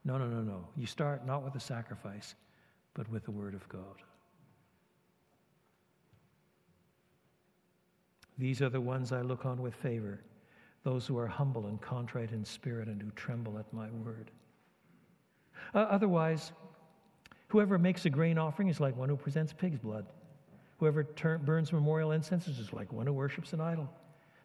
[0.05, 0.69] No, no, no, no.
[0.77, 2.35] You start not with a sacrifice,
[2.93, 4.03] but with the Word of God.
[8.39, 10.21] These are the ones I look on with favor,
[10.85, 14.31] those who are humble and contrite in spirit and who tremble at my word.
[15.75, 16.53] Uh, otherwise,
[17.49, 20.07] whoever makes a grain offering is like one who presents pig's blood.
[20.79, 21.05] Whoever
[21.45, 23.89] burns memorial incense is just like one who worships an idol.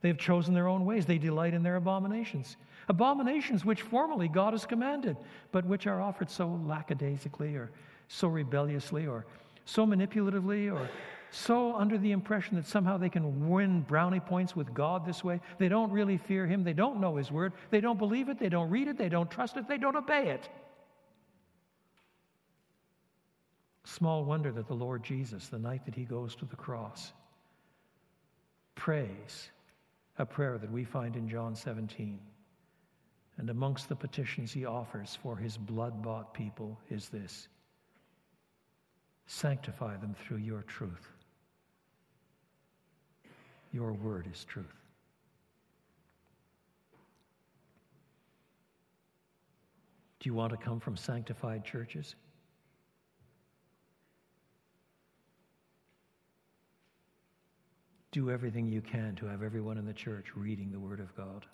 [0.01, 1.05] They have chosen their own ways.
[1.05, 2.57] They delight in their abominations.
[2.87, 5.17] Abominations which formerly God has commanded,
[5.51, 7.71] but which are offered so lackadaisically or
[8.07, 9.25] so rebelliously or
[9.65, 10.87] so manipulatively or
[11.31, 15.41] so under the impression that somehow they can win brownie points with God this way.
[15.57, 16.63] They don't really fear Him.
[16.63, 17.53] They don't know His Word.
[17.69, 18.39] They don't believe it.
[18.39, 18.97] They don't read it.
[18.97, 19.67] They don't trust it.
[19.67, 20.49] They don't obey it.
[23.83, 27.13] Small wonder that the Lord Jesus, the night that He goes to the cross,
[28.75, 29.49] prays
[30.17, 32.19] a prayer that we find in John 17.
[33.37, 37.47] And amongst the petitions he offers for his blood bought people is this
[39.27, 41.16] Sanctify them through your truth.
[43.77, 44.65] Your word is truth.
[50.19, 52.15] Do you want to come from sanctified churches?
[58.11, 61.45] do everything you can to have everyone in the church reading the Word of God.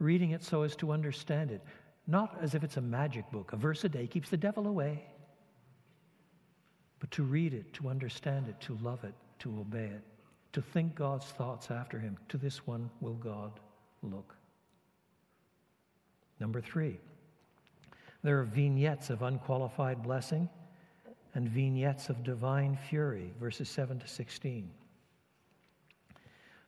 [0.00, 1.62] Reading it so as to understand it,
[2.08, 3.52] not as if it's a magic book.
[3.52, 5.04] A verse a day keeps the devil away,
[7.04, 10.00] but to read it, to understand it, to love it, to obey it,
[10.54, 12.16] to think God's thoughts after Him.
[12.30, 13.60] To this one will God
[14.02, 14.34] look.
[16.40, 16.98] Number three,
[18.22, 20.48] there are vignettes of unqualified blessing
[21.34, 24.70] and vignettes of divine fury, verses 7 to 16.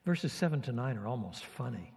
[0.05, 1.95] Verses 7 to 9 are almost funny.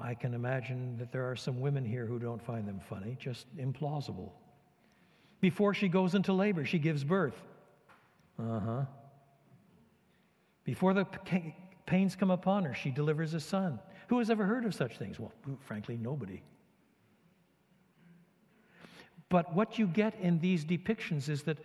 [0.00, 3.48] I can imagine that there are some women here who don't find them funny, just
[3.56, 4.30] implausible.
[5.42, 7.34] Before she goes into labor, she gives birth.
[8.38, 8.84] Uh huh.
[10.64, 11.04] Before the
[11.84, 13.80] pains come upon her, she delivers a son.
[14.06, 15.18] Who has ever heard of such things?
[15.18, 16.42] Well, frankly, nobody.
[19.28, 21.58] But what you get in these depictions is that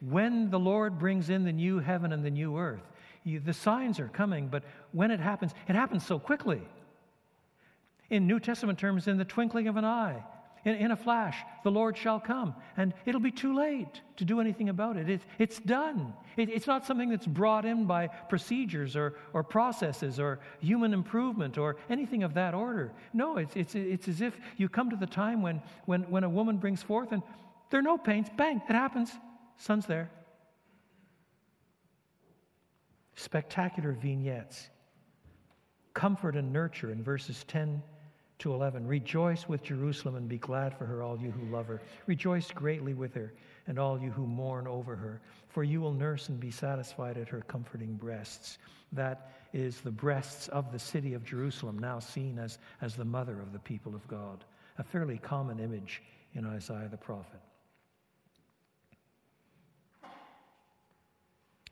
[0.00, 2.82] when the Lord brings in the new heaven and the new earth,
[3.24, 6.60] you, the signs are coming, but when it happens, it happens so quickly.
[8.10, 10.22] In New Testament terms, in the twinkling of an eye,
[10.64, 12.54] in, in a flash, the Lord shall come.
[12.76, 15.08] And it'll be too late to do anything about it.
[15.08, 16.14] it it's done.
[16.36, 21.58] It, it's not something that's brought in by procedures or, or processes or human improvement
[21.58, 22.92] or anything of that order.
[23.12, 26.28] No, it's, it's, it's as if you come to the time when, when, when a
[26.28, 27.22] woman brings forth and
[27.70, 28.28] there are no pains.
[28.36, 29.10] Bang, it happens.
[29.58, 30.10] Son's there.
[33.16, 34.68] Spectacular vignettes.
[35.92, 37.82] Comfort and nurture in verses 10
[38.40, 38.86] to 11.
[38.86, 41.80] Rejoice with Jerusalem and be glad for her, all you who love her.
[42.06, 43.32] Rejoice greatly with her,
[43.66, 45.20] and all you who mourn over her.
[45.48, 48.58] For you will nurse and be satisfied at her comforting breasts.
[48.92, 53.40] That is the breasts of the city of Jerusalem, now seen as, as the mother
[53.40, 54.44] of the people of God.
[54.78, 56.02] A fairly common image
[56.34, 57.40] in Isaiah the prophet.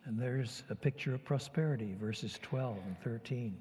[0.05, 3.57] And there's a picture of prosperity, verses 12 and 13.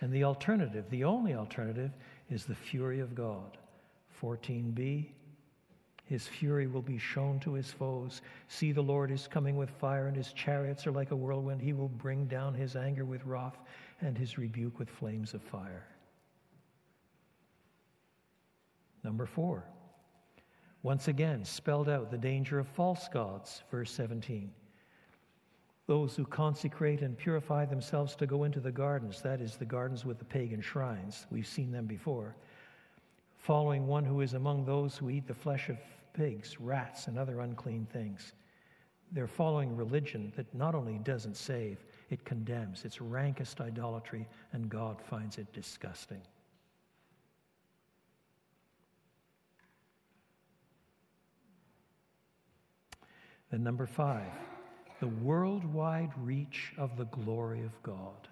[0.00, 1.90] And the alternative, the only alternative,
[2.30, 3.58] is the fury of God.
[4.20, 5.06] 14b,
[6.04, 8.22] His fury will be shown to his foes.
[8.48, 11.60] See, the Lord is coming with fire, and his chariots are like a whirlwind.
[11.60, 13.58] He will bring down his anger with wrath,
[14.00, 15.86] and his rebuke with flames of fire.
[19.02, 19.64] Number four,
[20.82, 24.50] once again, spelled out the danger of false gods, verse 17.
[25.86, 30.04] Those who consecrate and purify themselves to go into the gardens, that is, the gardens
[30.04, 32.36] with the pagan shrines, we've seen them before,
[33.36, 35.76] following one who is among those who eat the flesh of
[36.14, 38.32] pigs, rats, and other unclean things.
[39.12, 42.84] They're following religion that not only doesn't save, it condemns.
[42.86, 46.22] It's rankest idolatry, and God finds it disgusting.
[53.50, 54.32] Then, number five,
[55.00, 58.28] the worldwide reach of the glory of God.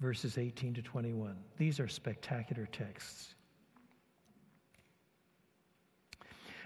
[0.00, 1.36] Verses 18 to 21.
[1.56, 3.34] These are spectacular texts.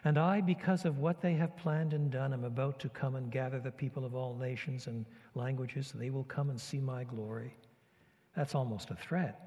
[0.05, 3.31] And I, because of what they have planned and done, am about to come and
[3.31, 5.05] gather the people of all nations and
[5.35, 5.93] languages.
[5.95, 7.55] They will come and see my glory.
[8.35, 9.39] That's almost a threat.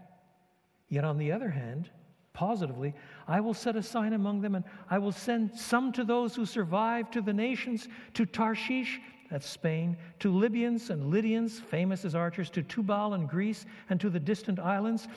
[0.89, 1.89] Yet, on the other hand,
[2.33, 2.93] positively,
[3.27, 6.45] I will set a sign among them, and I will send some to those who
[6.45, 8.99] survive to the nations, to Tarshish,
[9.31, 14.09] that's Spain, to Libyans and Lydians, famous as archers, to Tubal and Greece, and to
[14.09, 15.07] the distant islands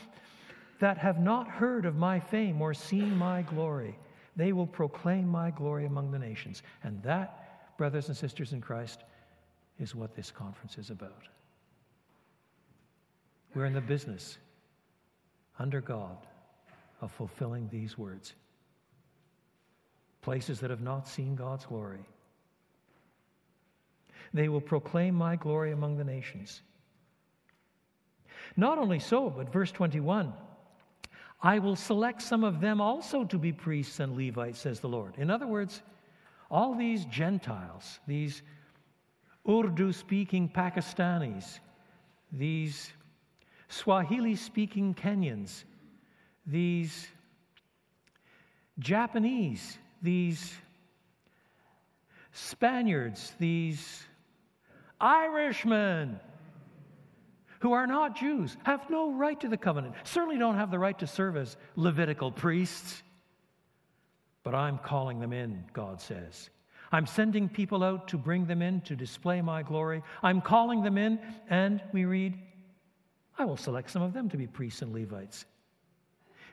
[0.78, 3.98] that have not heard of my fame or seen my glory.
[4.36, 6.62] They will proclaim my glory among the nations.
[6.84, 9.04] And that, brothers and sisters in Christ,
[9.78, 11.28] is what this conference is about.
[13.54, 14.36] We're in the business,
[15.58, 16.18] under God,
[17.00, 18.34] of fulfilling these words.
[20.22, 22.04] Places that have not seen God's glory.
[24.34, 26.62] They will proclaim my glory among the nations.
[28.56, 30.32] Not only so, but verse 21
[31.42, 35.14] I will select some of them also to be priests and Levites, says the Lord.
[35.18, 35.82] In other words,
[36.50, 38.42] all these Gentiles, these
[39.48, 41.60] Urdu speaking Pakistanis,
[42.32, 42.90] these
[43.68, 45.64] Swahili speaking Kenyans,
[46.46, 47.08] these
[48.78, 50.54] Japanese, these
[52.32, 54.02] Spaniards, these
[55.00, 56.20] Irishmen,
[57.60, 60.98] who are not Jews have no right to the covenant, certainly don't have the right
[60.98, 63.02] to serve as Levitical priests.
[64.42, 66.50] But I'm calling them in, God says.
[66.92, 70.02] I'm sending people out to bring them in to display my glory.
[70.22, 71.18] I'm calling them in,
[71.50, 72.38] and we read,
[73.38, 75.46] I will select some of them to be priests and Levites.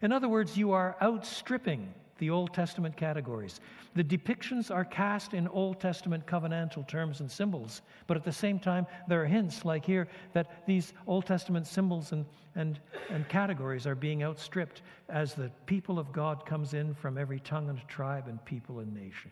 [0.04, 3.62] In other words, you are outstripping the Old Testament categories.
[3.96, 8.60] The depictions are cast in Old Testament covenantal terms and symbols, but at the same
[8.60, 12.26] time, there are hints, like here, that these Old Testament symbols and,
[12.56, 17.40] and, and categories are being outstripped as the people of God comes in from every
[17.40, 19.32] tongue and tribe and people and nation.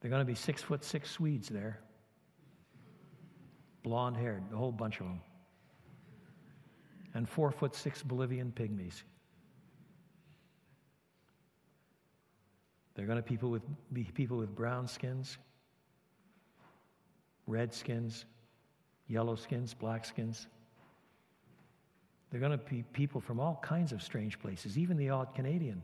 [0.00, 1.80] They're going to be six foot six Swedes there,
[3.82, 5.20] blonde haired, a whole bunch of them
[7.18, 9.02] and four foot six Bolivian pygmies.
[12.94, 13.62] They're going to people with,
[13.92, 15.36] be people with brown skins,
[17.48, 18.24] red skins,
[19.08, 20.46] yellow skins, black skins.
[22.30, 25.82] They're going to be people from all kinds of strange places, even the odd Canadian.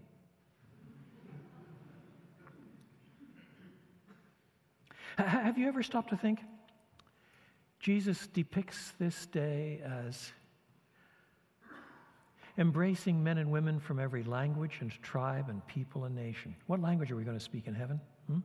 [5.18, 6.39] Have you ever stopped to think?
[7.80, 10.32] Jesus depicts this day as
[12.57, 16.55] embracing men and women from every language and tribe and people and nation.
[16.66, 18.00] What language are we going to speak in heaven?
[18.28, 18.38] Hmm?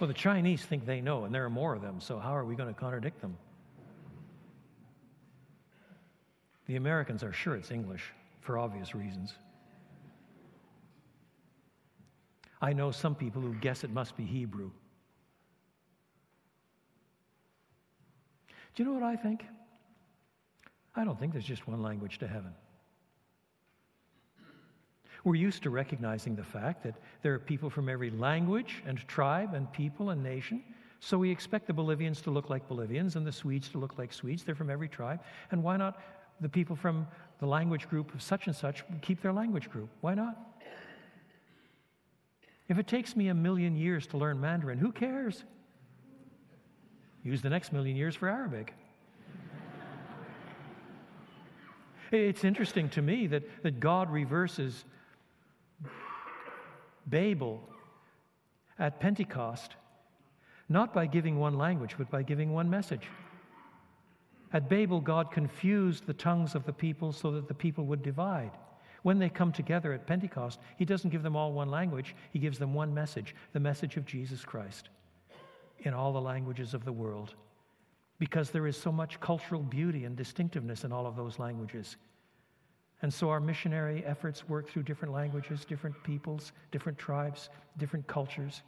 [0.00, 2.44] Well, the Chinese think they know, and there are more of them, so how are
[2.44, 3.36] we going to contradict them?
[6.66, 9.34] The Americans are sure it's English for obvious reasons.
[12.60, 14.70] I know some people who guess it must be Hebrew.
[18.74, 19.44] Do you know what I think?
[20.94, 22.52] I don't think there's just one language to heaven.
[25.24, 29.54] We're used to recognizing the fact that there are people from every language and tribe
[29.54, 30.62] and people and nation.
[30.98, 34.12] So we expect the Bolivians to look like Bolivians and the Swedes to look like
[34.12, 34.42] Swedes.
[34.42, 35.20] They're from every tribe.
[35.50, 36.00] And why not
[36.40, 37.06] the people from
[37.38, 39.90] the language group of such and such keep their language group?
[40.00, 40.36] Why not?
[42.68, 45.44] If it takes me a million years to learn Mandarin, who cares?
[47.22, 48.74] Use the next million years for Arabic.
[52.12, 54.84] It's interesting to me that, that God reverses
[57.06, 57.66] Babel
[58.78, 59.76] at Pentecost,
[60.68, 63.08] not by giving one language, but by giving one message.
[64.52, 68.52] At Babel, God confused the tongues of the people so that the people would divide.
[69.02, 72.58] When they come together at Pentecost, He doesn't give them all one language, He gives
[72.58, 74.90] them one message the message of Jesus Christ
[75.80, 77.34] in all the languages of the world.
[78.22, 81.96] Because there is so much cultural beauty and distinctiveness in all of those languages.
[83.02, 88.62] And so our missionary efforts work through different languages, different peoples, different tribes, different cultures,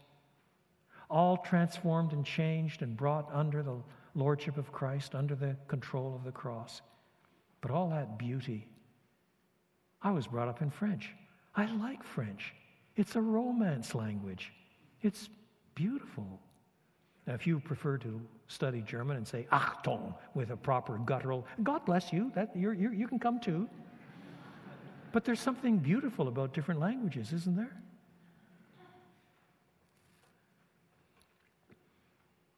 [1.09, 3.77] all transformed and changed and brought under the
[4.17, 6.83] lordship of Christ, under the control of the cross.
[7.61, 8.67] But all that beauty.
[10.03, 11.11] I was brought up in French.
[11.55, 12.53] I like French.
[12.97, 14.53] It's a romance language.
[15.01, 15.29] It's
[15.77, 16.41] beautiful.
[17.25, 18.21] Now, if you prefer to
[18.55, 22.95] study German and say Achtung with a proper guttural, God bless you, that, you're, you're,
[22.95, 23.69] you can come too.
[25.13, 27.77] But there's something beautiful about different languages, isn't there?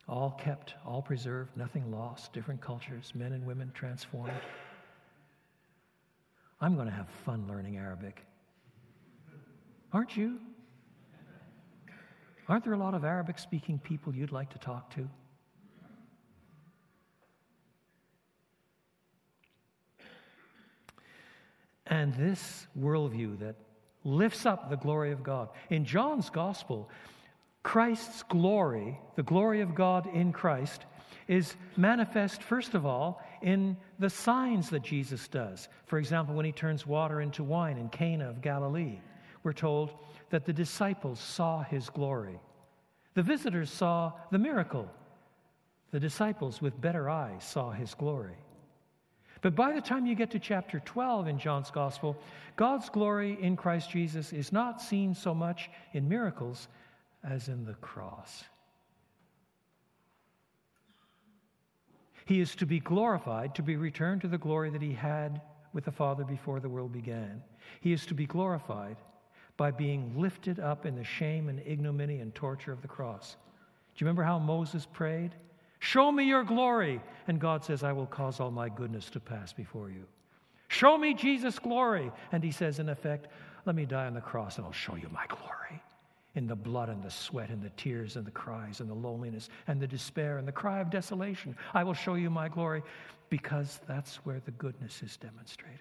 [0.08, 4.32] All kept, all preserved, nothing lost, different cultures, men and women transformed.
[6.60, 8.24] I'm going to have fun learning Arabic.
[9.92, 10.38] Aren't you?
[12.48, 15.08] Aren't there a lot of Arabic speaking people you'd like to talk to?
[21.86, 23.56] And this worldview that
[24.04, 25.48] lifts up the glory of God.
[25.70, 26.88] In John's gospel,
[27.62, 30.84] Christ's glory, the glory of God in Christ,
[31.26, 35.68] is manifest, first of all, in the signs that Jesus does.
[35.86, 39.00] For example, when he turns water into wine in Cana of Galilee,
[39.42, 39.90] we're told
[40.30, 42.38] that the disciples saw his glory.
[43.14, 44.88] The visitors saw the miracle.
[45.90, 48.36] The disciples, with better eyes, saw his glory.
[49.42, 52.16] But by the time you get to chapter 12 in John's Gospel,
[52.56, 56.68] God's glory in Christ Jesus is not seen so much in miracles
[57.22, 58.44] as in the cross.
[62.24, 65.40] He is to be glorified, to be returned to the glory that he had
[65.72, 67.42] with the Father before the world began.
[67.80, 68.96] He is to be glorified
[69.56, 73.36] by being lifted up in the shame and ignominy and torture of the cross.
[73.94, 75.34] Do you remember how Moses prayed?
[75.78, 77.00] Show me your glory.
[77.28, 80.04] And God says, I will cause all my goodness to pass before you.
[80.68, 82.10] Show me Jesus' glory.
[82.32, 83.28] And he says, in effect,
[83.66, 85.82] let me die on the cross and I'll show you my glory.
[86.34, 89.48] In the blood and the sweat and the tears and the cries and the loneliness
[89.68, 92.82] and the despair and the cry of desolation, I will show you my glory
[93.30, 95.80] because that's where the goodness is demonstrated.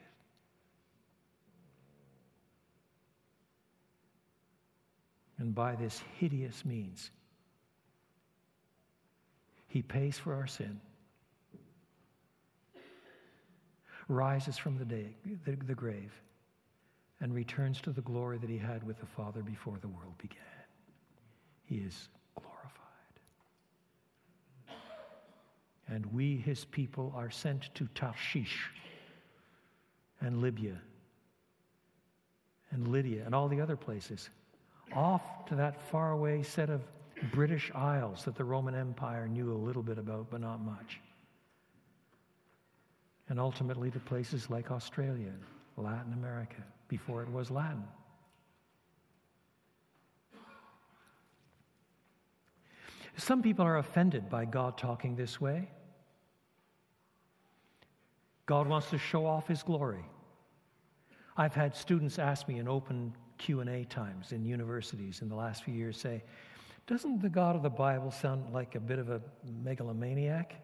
[5.37, 7.11] And by this hideous means,
[9.75, 10.79] he pays for our sin,
[14.07, 16.13] rises from the, day, the, the grave,
[17.19, 20.39] and returns to the glory that he had with the Father before the world began.
[21.65, 23.19] He is glorified.
[25.89, 28.71] And we, his people, are sent to Tarshish
[30.21, 30.77] and Libya
[32.71, 34.29] and Lydia and all the other places,
[34.93, 36.81] off to that faraway set of
[37.25, 40.99] British Isles that the Roman Empire knew a little bit about, but not much.
[43.29, 45.31] And ultimately to places like Australia,
[45.77, 47.83] Latin America, before it was Latin.
[53.17, 55.69] Some people are offended by God talking this way.
[58.45, 60.05] God wants to show off his glory.
[61.37, 65.73] I've had students ask me in open Q&A times in universities in the last few
[65.73, 66.23] years say,
[66.87, 69.21] doesn't the God of the Bible sound like a bit of a
[69.63, 70.55] megalomaniac?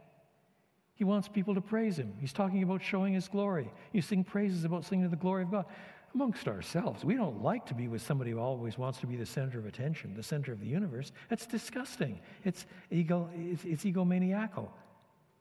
[0.93, 2.13] He wants people to praise him.
[2.19, 3.71] He's talking about showing his glory.
[3.91, 5.65] You sing praises about singing to the glory of God.
[6.13, 9.25] Amongst ourselves, we don't like to be with somebody who always wants to be the
[9.25, 11.11] center of attention, the center of the universe.
[11.29, 12.19] That's disgusting.
[12.43, 14.69] It's, ego, it's, it's egomaniacal.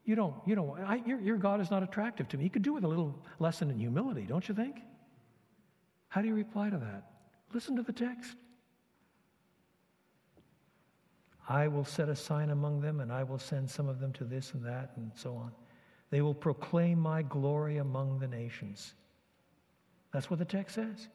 [0.04, 2.44] You don't, you don't, I, your, your God is not attractive to me.
[2.44, 4.76] He could do with a little lesson in humility, don't you think?
[6.08, 7.10] How do you reply to that?
[7.52, 8.36] Listen to the text.
[11.50, 14.24] I will set a sign among them, and I will send some of them to
[14.24, 15.50] this and that, and so on.
[16.10, 18.94] They will proclaim my glory among the nations.
[20.12, 21.08] That's what the text says.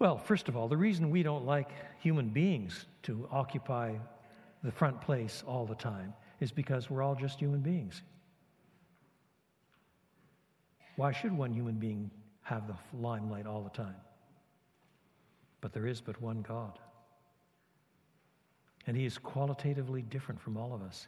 [0.00, 3.94] Well, first of all, the reason we don't like human beings to occupy
[4.64, 8.02] the front place all the time is because we're all just human beings.
[10.96, 12.10] Why should one human being
[12.42, 13.94] have the limelight all the time?
[15.60, 16.80] But there is but one God.
[18.86, 21.06] And he is qualitatively different from all of us.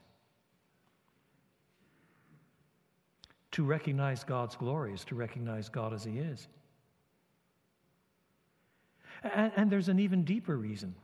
[3.52, 6.46] To recognize God's glory is to recognize God as he is.
[9.22, 10.94] And, and, there's an even deeper reason.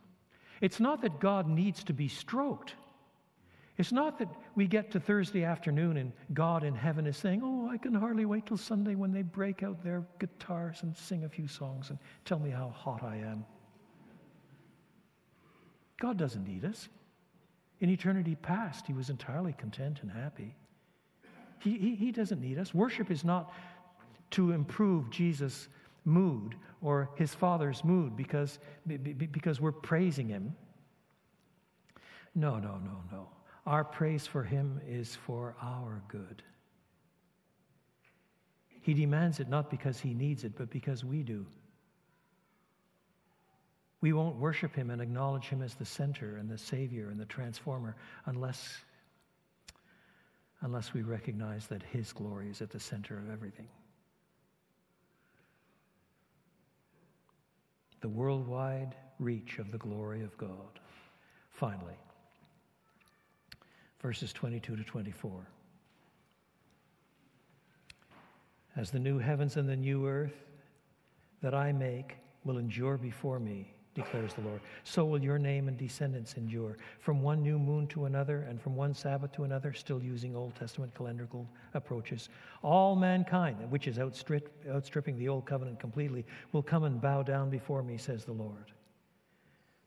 [0.60, 2.74] It's not that God needs to be stroked,
[3.78, 7.70] It's not that we get to Thursday afternoon and God in heaven is saying, Oh,
[7.70, 11.28] I can hardly wait till Sunday when they break out their guitars and sing a
[11.28, 13.46] few songs and tell me how hot I am.
[16.02, 16.88] God doesn't need us.
[17.78, 20.56] In eternity past, He was entirely content and happy.
[21.60, 22.74] He, he, he doesn't need us.
[22.74, 23.54] Worship is not
[24.32, 25.68] to improve Jesus'
[26.04, 30.56] mood or His Father's mood because, because we're praising Him.
[32.34, 33.28] No, no, no, no.
[33.64, 36.42] Our praise for him is for our good.
[38.80, 41.46] He demands it not because he needs it, but because we do.
[44.02, 47.24] We won't worship him and acknowledge him as the center and the savior and the
[47.24, 47.94] transformer
[48.26, 48.78] unless,
[50.60, 53.68] unless we recognize that his glory is at the center of everything.
[58.00, 60.80] The worldwide reach of the glory of God.
[61.50, 61.94] Finally,
[64.00, 65.46] verses 22 to 24.
[68.74, 70.34] As the new heavens and the new earth
[71.40, 75.76] that I make will endure before me, declares the Lord, so will your name and
[75.76, 76.78] descendants endure.
[77.00, 80.54] From one new moon to another, and from one Sabbath to another, still using Old
[80.54, 82.30] Testament calendrical approaches,
[82.62, 87.50] all mankind, which is outstrip, outstripping the Old Covenant completely, will come and bow down
[87.50, 88.72] before me, says the Lord.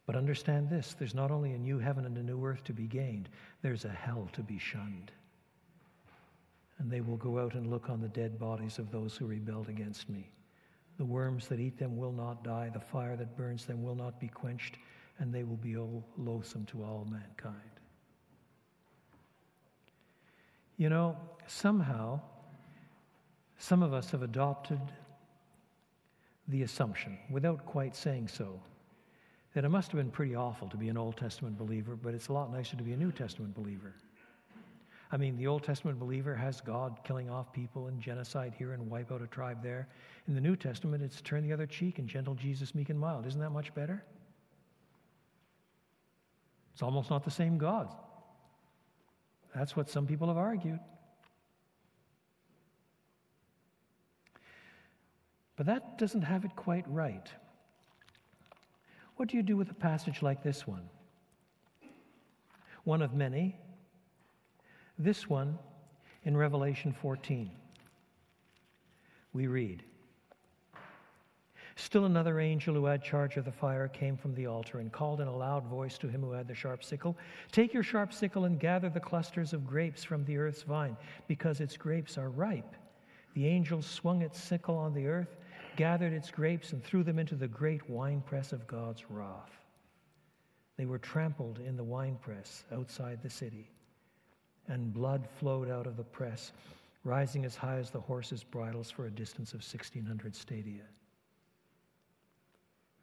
[0.06, 2.88] But understand this there's not only a new heaven and a new earth to be
[2.88, 3.30] gained,
[3.62, 5.12] there's a hell to be shunned.
[6.78, 9.70] And they will go out and look on the dead bodies of those who rebelled
[9.70, 10.30] against me.
[10.98, 14.20] The worms that eat them will not die, the fire that burns them will not
[14.20, 14.78] be quenched,
[15.20, 17.56] and they will be all loathsome to all mankind.
[20.78, 21.18] You know,
[21.48, 22.22] somehow,
[23.58, 24.80] some of us have adopted
[26.48, 28.60] the assumption, without quite saying so,
[29.54, 32.28] that it must have been pretty awful to be an Old Testament believer, but it's
[32.28, 33.96] a lot nicer to be a New Testament believer.
[35.16, 38.90] I mean, the Old Testament believer has God killing off people and genocide here and
[38.90, 39.88] wipe out a tribe there.
[40.28, 43.26] In the New Testament, it's turn the other cheek and gentle Jesus, meek and mild.
[43.26, 44.04] Isn't that much better?
[46.74, 47.96] It's almost not the same God.
[49.56, 50.82] That's what some people have argued.
[55.56, 57.30] But that doesn't have it quite right.
[59.16, 60.90] What do you do with a passage like this one?
[62.84, 63.56] One of many.
[64.98, 65.58] This one
[66.24, 67.52] in Revelation 14.
[69.34, 69.84] We read
[71.78, 75.20] Still another angel who had charge of the fire came from the altar and called
[75.20, 77.18] in a loud voice to him who had the sharp sickle
[77.52, 80.96] Take your sharp sickle and gather the clusters of grapes from the earth's vine,
[81.28, 82.76] because its grapes are ripe.
[83.34, 85.36] The angel swung its sickle on the earth
[85.76, 89.52] gathered its grapes and threw them into the great winepress of God's wrath.
[90.78, 93.70] They were trampled in the winepress outside the city,
[94.68, 96.52] and blood flowed out of the press,
[97.04, 100.84] rising as high as the horses' bridles for a distance of 1,600 stadia.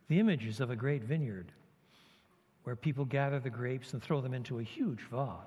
[0.08, 1.52] The image is of a great vineyard
[2.64, 5.46] where people gather the grapes and throw them into a huge vat.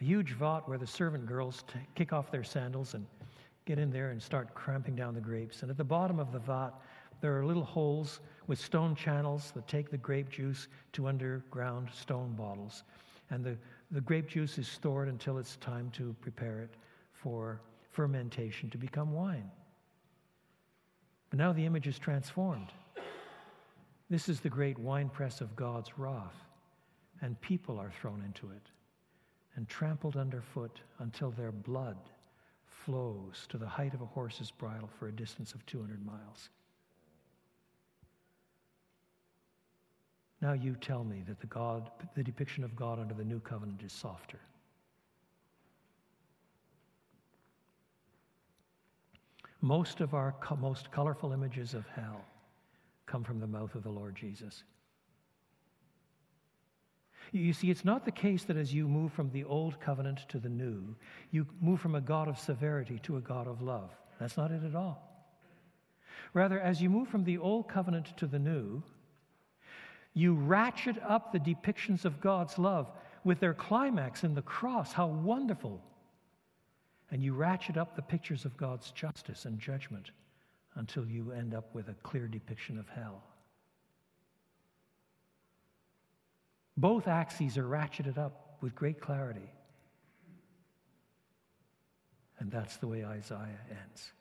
[0.00, 3.06] A huge vat where the servant girls t- kick off their sandals and
[3.64, 5.62] get in there and start cramping down the grapes.
[5.62, 6.70] And at the bottom of the vat,
[7.20, 12.34] there are little holes with stone channels that take the grape juice to underground stone
[12.34, 12.84] bottles.
[13.30, 13.56] And the,
[13.90, 16.70] the grape juice is stored until it's time to prepare it
[17.12, 17.60] for
[17.90, 19.50] fermentation to become wine.
[21.30, 22.68] But now the image is transformed.
[24.10, 26.36] This is the great winepress of God's wrath,
[27.20, 28.70] and people are thrown into it
[29.56, 31.96] and trampled underfoot until their blood
[32.64, 36.50] flows to the height of a horse's bridle for a distance of 200 miles.
[40.40, 43.82] Now you tell me that the, God, the depiction of God under the new covenant
[43.82, 44.38] is softer.
[49.60, 52.24] Most of our co- most colorful images of hell
[53.06, 54.62] come from the mouth of the Lord Jesus.
[57.32, 60.38] You see, it's not the case that as you move from the old covenant to
[60.38, 60.94] the new,
[61.30, 63.90] you move from a God of severity to a God of love.
[64.20, 65.04] That's not it at all.
[66.32, 68.82] Rather, as you move from the old covenant to the new,
[70.18, 72.90] you ratchet up the depictions of God's love
[73.22, 74.92] with their climax in the cross.
[74.92, 75.80] How wonderful!
[77.10, 80.10] And you ratchet up the pictures of God's justice and judgment
[80.74, 83.22] until you end up with a clear depiction of hell.
[86.76, 89.50] Both axes are ratcheted up with great clarity.
[92.40, 94.12] And that's the way Isaiah ends.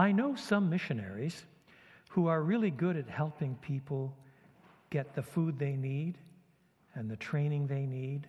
[0.00, 1.44] I know some missionaries
[2.08, 4.16] who are really good at helping people
[4.88, 6.16] get the food they need
[6.94, 8.26] and the training they need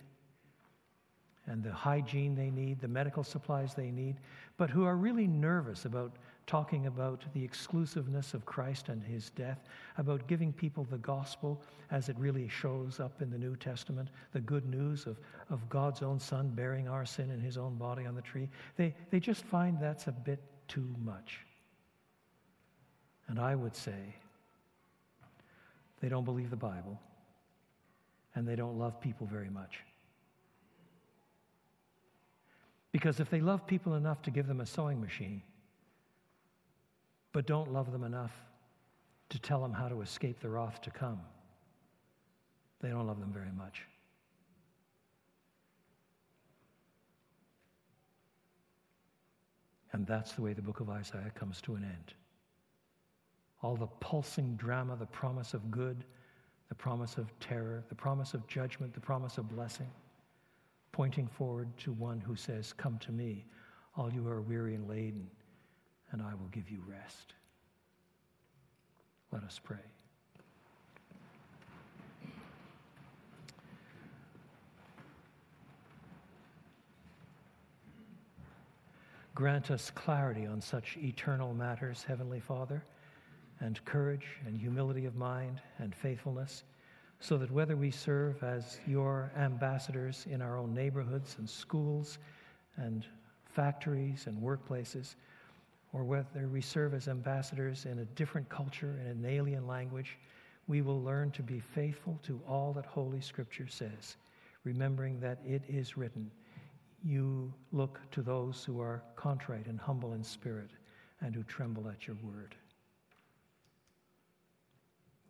[1.46, 4.16] and the hygiene they need, the medical supplies they need,
[4.58, 6.12] but who are really nervous about
[6.46, 9.64] talking about the exclusiveness of Christ and his death,
[9.96, 14.40] about giving people the gospel as it really shows up in the New Testament, the
[14.40, 15.18] good news of,
[15.48, 18.50] of God's own Son bearing our sin in his own body on the tree.
[18.76, 21.40] They, they just find that's a bit too much.
[23.28, 24.16] And I would say
[26.00, 27.00] they don't believe the Bible
[28.34, 29.80] and they don't love people very much.
[32.90, 35.42] Because if they love people enough to give them a sewing machine,
[37.32, 38.34] but don't love them enough
[39.30, 41.20] to tell them how to escape the wrath to come,
[42.80, 43.82] they don't love them very much.
[49.92, 52.14] And that's the way the book of Isaiah comes to an end
[53.62, 56.04] all the pulsing drama, the promise of good,
[56.68, 59.90] the promise of terror, the promise of judgment, the promise of blessing,
[60.90, 63.44] pointing forward to one who says, Come to me,
[63.96, 65.28] all you who are weary and laden,
[66.10, 67.34] and I will give you rest.
[69.30, 69.78] Let us pray.
[79.34, 82.84] Grant us clarity on such eternal matters, Heavenly Father
[83.62, 86.64] and courage and humility of mind and faithfulness,
[87.20, 92.18] so that whether we serve as your ambassadors in our own neighborhoods and schools
[92.76, 93.06] and
[93.44, 95.14] factories and workplaces,
[95.92, 100.18] or whether we serve as ambassadors in a different culture, in an alien language,
[100.66, 104.16] we will learn to be faithful to all that Holy Scripture says,
[104.64, 106.30] remembering that it is written,
[107.04, 110.70] You look to those who are contrite and humble in spirit
[111.20, 112.56] and who tremble at your word.